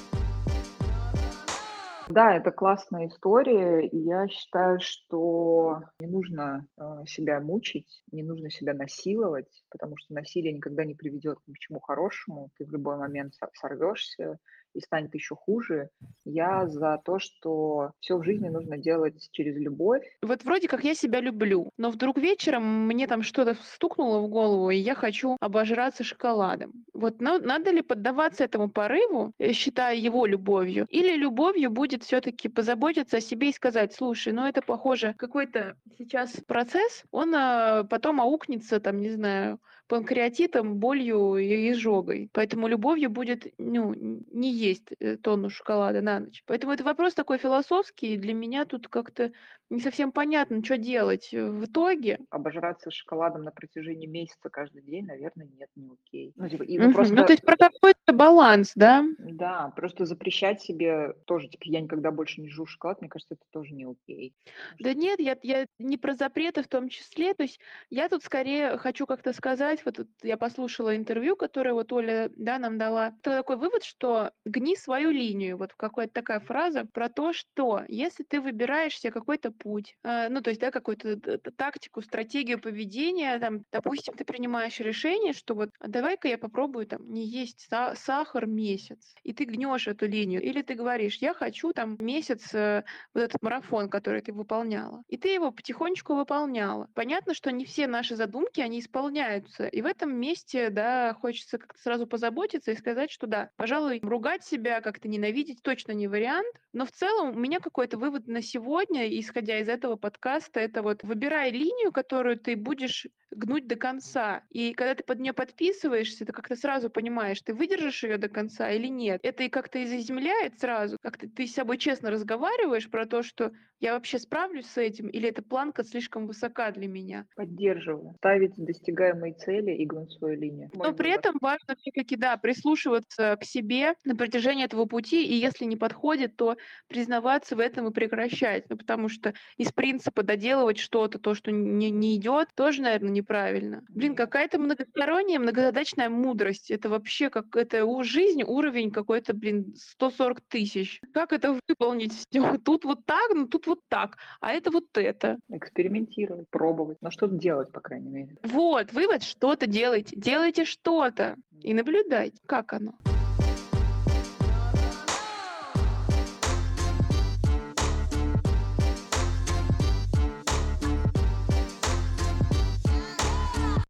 Да, 2.13 2.37
это 2.37 2.51
классная 2.51 3.09
история, 3.09 3.87
и 3.87 3.97
я 3.97 4.29
считаю, 4.29 4.81
что 4.81 5.81
не 5.99 6.07
нужно 6.07 6.67
э, 6.77 7.05
себя 7.07 7.41
мучить, 7.41 8.03
не 8.13 8.23
нужно 8.23 8.51
себя 8.51 8.75
насиловать, 8.75 9.65
потому 9.71 9.97
что 9.97 10.13
насилие 10.13 10.53
никогда 10.53 10.85
не 10.85 10.95
приведет 10.95 11.39
ни 11.47 11.55
к 11.55 11.59
чему 11.59 11.81
хорошему. 11.81 12.51
Ты 12.59 12.67
в 12.67 12.71
любой 12.71 12.99
момент 12.99 13.33
сорвешься, 13.55 14.39
и 14.75 14.81
станет 14.81 15.15
еще 15.15 15.35
хуже. 15.35 15.91
Я 16.25 16.67
за 16.67 17.01
то, 17.05 17.19
что 17.19 17.93
все 18.01 18.17
в 18.17 18.25
жизни 18.25 18.49
нужно 18.49 18.79
делать 18.79 19.29
через 19.33 19.57
любовь. 19.57 20.03
Вот 20.23 20.45
вроде 20.45 20.69
как 20.69 20.85
я 20.85 20.95
себя 20.95 21.21
люблю, 21.21 21.71
но 21.77 21.91
вдруг 21.91 22.19
вечером 22.19 22.87
мне 22.87 23.07
там 23.07 23.23
что-то 23.23 23.55
стукнуло 23.75 24.21
в 24.21 24.29
голову, 24.29 24.71
и 24.71 24.77
я 24.77 24.95
хочу 24.95 25.37
обожраться 25.41 26.05
шоколадом. 26.05 26.85
Вот 26.93 27.21
на, 27.21 27.39
надо 27.39 27.71
ли 27.71 27.83
поддаваться 27.83 28.45
этому 28.45 28.71
порыву, 28.71 29.33
э, 29.39 29.53
считая 29.53 29.97
его 29.97 30.27
любовью, 30.27 30.87
или 30.89 31.17
любовью 31.17 31.71
будет 31.71 32.03
все-таки 32.05 32.49
позаботиться 32.49 33.19
о 33.19 33.21
себе 33.21 33.51
и 33.51 33.53
сказать, 33.53 33.95
слушай, 33.95 34.33
ну 34.33 34.47
это 34.47 34.63
похоже 34.63 35.15
какой-то 35.19 35.77
сейчас 35.99 36.33
процесс, 36.47 37.05
он 37.11 37.35
а, 37.35 37.85
потом 37.85 38.21
аукнется, 38.21 38.81
там, 38.81 39.01
не 39.01 39.11
знаю, 39.11 39.59
панкреатитом, 39.93 40.77
болью 40.77 41.37
и 41.37 41.71
изжогой. 41.71 42.31
Поэтому 42.33 42.67
любовью 42.67 43.11
будет 43.11 43.53
ну, 43.59 43.93
не 43.95 44.51
есть 44.51 44.89
э, 44.99 45.19
тонну 45.19 45.51
шоколада 45.51 46.01
на 46.01 46.21
ночь. 46.21 46.43
Поэтому 46.47 46.73
это 46.73 46.83
вопрос 46.83 47.13
такой 47.13 47.37
философский, 47.37 48.15
и 48.15 48.17
для 48.17 48.33
меня 48.33 48.65
тут 48.65 48.89
как-то 48.89 49.33
не 49.73 49.81
совсем 49.81 50.13
понятно, 50.13 50.63
что 50.63 50.77
делать 50.77 51.31
в 51.33 51.65
итоге. 51.65 52.19
Обожраться 52.31 52.91
шоколадом 52.91 53.43
на 53.43 53.51
протяжении 53.51 54.07
месяца 54.07 54.51
каждый 54.51 54.83
день, 54.83 55.07
наверное, 55.07 55.47
нет, 55.47 55.69
не 55.77 55.91
окей. 55.91 56.33
Ну, 56.37 56.49
типа, 56.49 56.63
и 56.63 56.79
угу. 56.79 56.93
просто... 56.93 57.15
ну 57.15 57.25
то 57.25 57.33
есть 57.33 57.43
про 57.43 57.57
какой-то 57.57 58.13
баланс, 58.13 58.73
да? 58.75 59.05
Да, 59.19 59.73
просто 59.75 60.05
запрещать 60.05 60.61
себе 60.61 61.15
тоже, 61.25 61.49
типа, 61.49 61.63
я 61.67 61.81
никогда 61.81 62.11
больше 62.11 62.43
не 62.43 62.51
жру 62.51 62.67
шоколад, 62.67 63.01
мне 63.01 63.09
кажется, 63.09 63.35
это 63.35 63.45
тоже 63.51 63.73
не 63.73 63.85
окей. 63.85 64.35
Да 64.79 64.93
нет, 64.93 65.21
я, 65.21 65.39
я 65.43 65.67
не 65.79 65.97
про 65.97 66.15
запреты 66.15 66.63
в 66.63 66.69
том 66.69 66.89
числе, 66.91 67.33
то 67.33 67.43
есть 67.43 67.59
я 67.89 68.09
тут 68.11 68.23
скорее 68.23 68.77
хочу 68.77 69.07
как-то 69.07 69.33
сказать, 69.33 69.82
вот 69.85 70.07
я 70.23 70.37
послушала 70.37 70.97
интервью, 70.97 71.37
которое 71.37 71.73
вот 71.75 71.93
Оля, 71.93 72.31
да, 72.37 72.59
нам 72.59 72.79
дала, 72.79 73.15
это 73.21 73.39
такой 73.39 73.57
вывод, 73.57 73.85
что 73.85 74.33
гни 74.45 74.77
свою 74.77 75.11
линию, 75.11 75.57
вот 75.57 75.75
какая-то 75.75 76.13
такая 76.13 76.41
фраза 76.41 76.85
про 76.93 77.09
то, 77.09 77.33
что 77.33 77.83
если 77.89 78.25
ты 78.25 78.41
выбираешь 78.41 78.99
себе 78.99 79.13
какой-то 79.13 79.51
путь, 79.53 79.97
э, 80.05 80.29
ну, 80.29 80.41
то 80.41 80.51
есть, 80.51 80.61
да, 80.61 80.71
какую-то 80.71 81.17
тактику, 81.57 82.03
стратегию 82.03 82.61
поведения, 82.61 83.39
там, 83.39 83.65
допустим, 83.73 84.15
ты 84.15 84.25
принимаешь 84.25 84.79
решение, 84.81 85.33
что 85.33 85.55
вот 85.55 85.71
«А 85.81 85.89
давай-ка 85.89 86.29
я 86.29 86.39
попробую 86.39 86.87
там 86.87 87.09
не 87.11 87.27
есть 87.27 87.69
са- 87.71 87.95
сахар 87.97 88.47
месяц, 88.47 89.15
и 89.23 89.33
ты 89.33 89.45
гнешь 89.45 89.87
эту 89.89 90.07
линию, 90.07 90.43
или 90.43 90.63
ты 90.63 90.75
говоришь, 90.75 91.17
я 91.19 91.35
хочу 91.35 91.73
там 91.73 91.97
месяц 92.01 92.55
э, 92.55 92.85
вот 93.15 93.23
этот 93.23 93.43
марафон, 93.43 93.89
который 93.89 94.23
ты 94.23 94.33
выполняла, 94.33 95.03
и 95.09 95.17
ты 95.17 95.29
его 95.29 95.51
потихонечку 95.51 96.15
выполняла. 96.15 96.89
Понятно, 96.95 97.35
что 97.35 97.51
не 97.53 97.65
все 97.65 97.87
наши 97.87 98.17
задумки, 98.17 98.61
они 98.61 98.81
исполняются, 98.81 99.62
и 99.67 99.83
в 99.83 99.87
этом 99.87 100.15
месте, 100.17 100.71
да, 100.71 101.15
хочется 101.15 101.59
как-то 101.59 101.79
сразу 101.81 102.07
позаботиться 102.07 102.71
и 102.73 102.77
сказать, 102.77 103.11
что 103.11 103.27
да, 103.27 103.51
пожалуй, 103.57 104.01
ругать 104.03 104.45
себя, 104.45 104.81
как-то 104.81 105.09
ненавидеть 105.09 105.63
точно 105.63 105.93
не 105.93 106.09
вариант, 106.09 106.55
но 106.73 106.87
в 106.87 106.93
целом 106.93 107.37
у 107.37 107.39
меня 107.39 107.61
какой-то 107.61 107.99
вывод 107.99 108.27
на 108.27 108.43
сегодня, 108.43 109.09
исходя 109.19 109.59
из 109.59 109.69
этого 109.69 109.97
подкаста, 109.97 110.61
это 110.61 110.83
вот 110.83 111.03
выбирай 111.03 111.51
линию, 111.51 111.93
которую 111.93 112.39
ты 112.39 112.57
будешь 112.57 113.07
гнуть 113.31 113.67
до 113.67 113.77
конца. 113.77 114.43
И 114.51 114.73
когда 114.75 114.95
ты 114.95 115.05
под 115.05 115.21
нее 115.21 115.33
подписываешься, 115.33 116.25
ты 116.25 116.33
как-то 116.33 116.57
сразу 116.57 116.91
понимаешь, 116.91 117.41
ты 117.41 117.55
выдержишь 117.55 118.05
ее 118.05 118.19
до 118.19 118.29
конца 118.29 118.71
или 118.71 118.87
нет. 118.89 119.21
Это 119.23 119.45
и 119.45 119.49
как-то 119.49 119.79
и 119.79 119.87
заземляет 119.87 120.59
сразу, 120.59 120.97
как-то 121.01 121.29
ты 121.29 121.47
с 121.47 121.55
собой 121.55 121.79
честно 121.79 122.11
разговариваешь 122.11 122.91
про 122.91 123.07
то, 123.07 123.23
что 123.23 123.53
я 123.81 123.95
вообще 123.95 124.19
справлюсь 124.21 124.67
с 124.67 124.79
этим, 124.79 125.09
или 125.09 125.29
эта 125.29 125.43
планка 125.43 125.83
слишком 125.83 126.29
высока 126.29 126.71
для 126.71 126.87
меня. 126.87 127.27
Поддерживаю. 127.35 128.15
Ставить 128.19 128.55
достигаемые 128.57 129.35
цели 129.35 129.73
и 129.73 129.85
гнуть 129.87 130.13
свою 130.13 130.39
линию. 130.41 130.71
Но 130.73 130.93
при 130.93 131.11
этом 131.11 131.37
важно 131.41 131.75
все-таки, 131.77 132.15
да, 132.17 132.37
прислушиваться 132.37 133.37
к 133.41 133.45
себе 133.45 133.95
на 134.05 134.15
протяжении 134.15 134.65
этого 134.65 134.85
пути, 134.85 135.25
и 135.27 135.35
если 135.35 135.65
не 135.65 135.77
подходит, 135.77 136.37
то 136.37 136.57
признаваться 136.89 137.57
в 137.57 137.61
этом 137.61 137.89
и 137.89 137.93
прекращать. 137.93 138.69
Ну, 138.69 138.77
потому 138.77 139.09
что 139.09 139.35
из 139.57 139.73
принципа 139.73 140.23
доделывать 140.23 140.79
что-то, 140.79 141.19
то, 141.19 141.35
что 141.35 141.51
не, 141.51 141.91
не 141.91 142.17
идет, 142.17 142.49
тоже, 142.55 142.83
наверное, 142.83 143.11
неправильно. 143.11 143.83
Блин, 143.89 144.15
какая-то 144.15 144.59
многосторонняя, 144.59 145.39
многозадачная 145.39 146.09
мудрость. 146.09 146.71
Это 146.71 146.89
вообще 146.89 147.31
как 147.31 147.57
это 147.57 147.85
у 147.85 148.03
жизни 148.05 148.45
уровень 148.45 148.91
какой-то, 148.91 149.35
блин, 149.35 149.75
140 149.77 150.41
тысяч. 150.43 151.01
Как 151.13 151.33
это 151.33 151.59
выполнить 151.69 152.13
все? 152.31 152.59
Тут 152.59 152.85
вот 152.85 153.05
так, 153.07 153.31
ну 153.35 153.47
тут 153.47 153.67
вот 153.67 153.81
так, 153.89 154.19
а 154.41 154.53
это 154.53 154.71
вот 154.71 154.87
это. 154.95 155.39
Экспериментировать, 155.51 156.49
пробовать, 156.51 156.99
но 157.01 157.11
что-то 157.11 157.35
делать, 157.35 157.73
по 157.73 157.81
крайней 157.81 158.11
мере. 158.11 158.37
Вот, 158.43 158.93
вывод, 158.93 159.23
что-то 159.23 159.67
делайте. 159.67 160.17
Делайте 160.17 160.65
что-то 160.65 161.37
и 161.63 161.75
наблюдайте, 161.75 162.39
как 162.47 162.73
оно. 162.73 162.95